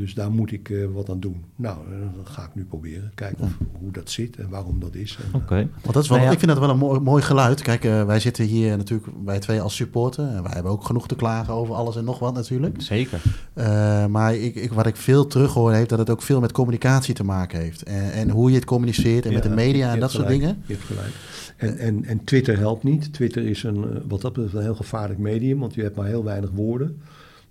[0.00, 1.44] Dus daar moet ik eh, wat aan doen.
[1.56, 3.12] Nou, eh, dat ga ik nu proberen.
[3.14, 5.18] Kijken of, hoe dat zit en waarom dat is.
[5.22, 5.68] En, eh, Oké.
[5.82, 6.34] Want dat is wel, Nou ja.
[6.34, 7.62] ik vind dat wel een mooi, mooi geluid.
[7.62, 10.24] Kijk, wij zitten hier natuurlijk, wij twee als supporter.
[10.28, 12.82] En wij hebben ook genoeg te klagen over alles en nog wat natuurlijk.
[12.82, 13.20] Zeker.
[13.52, 17.14] Eh, maar ik, ik, wat ik veel terughoor heeft, dat het ook veel met communicatie
[17.14, 17.82] te maken heeft.
[17.82, 20.62] En, en hoe je het communiceert en met de media en dat soort dingen.
[20.66, 21.14] Je hebt gelijk.
[21.56, 23.12] En, en, en Twitter helpt niet.
[23.12, 26.24] Twitter is een, wat dat betreft een heel gevaarlijk medium, want je hebt maar heel
[26.24, 27.00] weinig woorden.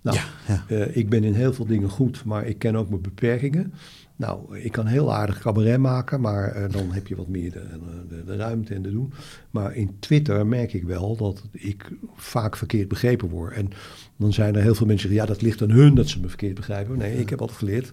[0.02, 0.64] Nou, Ja, ja.
[0.68, 3.72] eh, ik ben in heel veel dingen goed, maar ik ken ook mijn beperkingen.
[4.16, 7.62] Nou, ik kan heel aardig cabaret maken, maar eh, dan heb je wat meer de,
[8.08, 9.12] de, de ruimte en de doen.
[9.50, 13.52] Maar in Twitter merk ik wel dat ik vaak verkeerd begrepen word.
[13.54, 13.68] En
[14.16, 16.20] dan zijn er heel veel mensen die zeggen, ja, dat ligt aan hun dat ze
[16.20, 16.98] me verkeerd begrijpen.
[16.98, 17.90] Nee, ik heb altijd geleerd,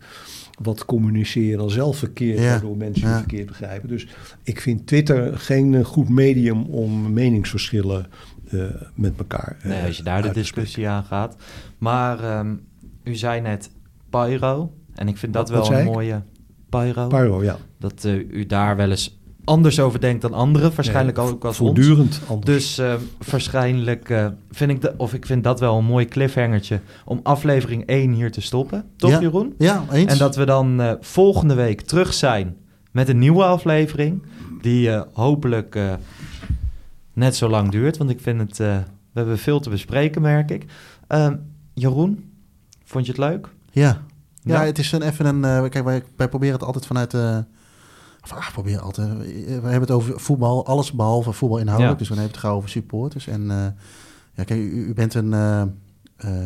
[0.58, 3.18] wat communiceren dan zelf verkeerd, Ja, waardoor mensen ja.
[3.18, 3.90] verkeerd begrijpen.
[3.90, 4.08] Dus
[4.44, 8.06] ik vind Twitter geen eh, goed medium om meningsverschillen
[8.50, 8.60] eh,
[8.94, 11.36] met elkaar eh, Nee, als je daar de discussie aan gaat.
[11.78, 12.56] Maar ehm,
[13.04, 13.70] u zei net
[14.10, 14.74] Pyro.
[14.96, 16.22] En ik vind dat Wat- wat wel een mooie
[16.70, 17.08] Pyro.
[17.08, 17.58] Pyro, ja.
[17.80, 20.72] Dat eh, u daar wel eens anders over denkt dan anderen.
[20.76, 21.70] Waarschijnlijk Nee, ook als ons.
[21.78, 22.46] Voortdurend anders.
[22.46, 22.94] Dus eh,
[23.30, 27.86] waarschijnlijk eh, vind ik, de, of ik vind dat wel een mooi cliffhangertje om aflevering
[27.86, 28.86] 1 hier te stoppen.
[28.98, 29.20] Toch, Ja.
[29.20, 29.54] Jeroen?
[29.58, 30.12] Ja, eens.
[30.12, 32.56] En dat we dan eh, volgende week terug zijn
[32.92, 34.24] met een nieuwe aflevering.
[34.62, 35.80] Die hopelijk
[37.14, 37.98] net zo lang duurt.
[37.98, 38.58] Want ik vind het.
[38.58, 38.84] we
[39.14, 40.66] hebben veel te bespreken, merk ik.
[41.08, 41.36] Ehm,
[41.74, 42.30] Jeroen,
[42.84, 43.48] vond je het leuk?
[43.72, 44.02] Ja.
[44.42, 44.66] Ja, Ja.
[44.66, 45.70] het is een, even een...
[45.70, 47.14] kijk, wij, wij proberen het altijd vanuit...
[48.54, 49.08] proberen altijd...
[49.10, 51.98] eh, we hebben het over voetbal, alles behalve voetbal inhoudelijk.
[52.00, 53.28] Dus we hebben het gauw over supporters.
[53.28, 53.58] En eh,
[54.34, 55.34] ja, kijk, u, u bent een...
[55.34, 55.64] eh,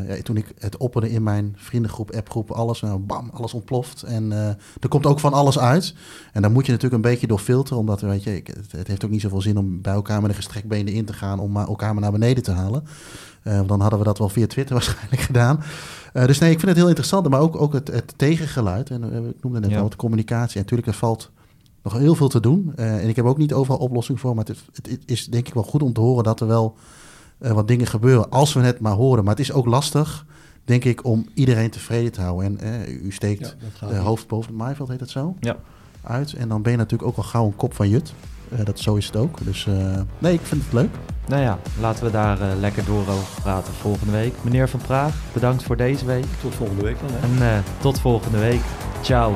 [0.08, 4.04] ja, toen ik het opperde in mijn vriendengroep, appgroep, alles, nou, bam, alles ontploft.
[4.04, 4.48] En eh,
[4.80, 5.96] er komt ook van alles uit.
[6.34, 8.88] En daar moet je natuurlijk een beetje door filteren, omdat weet je, ik, het, het
[8.88, 11.40] heeft ook niet zoveel zin om bij elkaar met een gestrekt been in te gaan
[11.40, 12.84] om maar elkaar maar naar beneden te halen.
[13.44, 15.64] Want dan hadden we dat wel via Twitter waarschijnlijk gedaan.
[16.14, 18.90] Dus nee, ik vind het heel interessant, maar ook, ook het, het tegengeluid.
[18.90, 19.80] En ik noemde net Ja.
[19.80, 20.56] al, de communicatie.
[20.56, 21.32] En natuurlijk, er valt
[21.84, 22.72] nog heel veel te doen.
[22.76, 24.36] Eh, en ik heb ook niet overal oplossing voor.
[24.36, 26.76] Maar het, het, het is denk ik wel goed om te horen dat er wel
[27.38, 28.30] eh, wat dingen gebeuren.
[28.30, 29.24] Als we het maar horen.
[29.24, 30.26] Maar het is ook lastig,
[30.66, 32.60] denk ik, om iedereen tevreden te houden.
[32.60, 35.36] En eh, u steekt Ja, de hoofd boven het maaiveld, heet dat zo?
[35.40, 35.58] Ja.
[36.04, 36.34] Uit.
[36.34, 38.14] En dan ben je natuurlijk ook al gauw een kop van jut.
[38.58, 39.38] Eh, dat, zo is het ook.
[39.44, 40.90] Dus eh, nee, ik vind het leuk.
[41.28, 44.34] Nou ja, laten we daar eh, lekker door over praten volgende week.
[44.42, 46.26] Meneer Van Praag, bedankt voor deze week.
[46.42, 47.10] Tot volgende week dan.
[47.12, 47.46] Hè?
[47.46, 48.62] En eh, tot volgende week.
[49.02, 49.34] Ciao.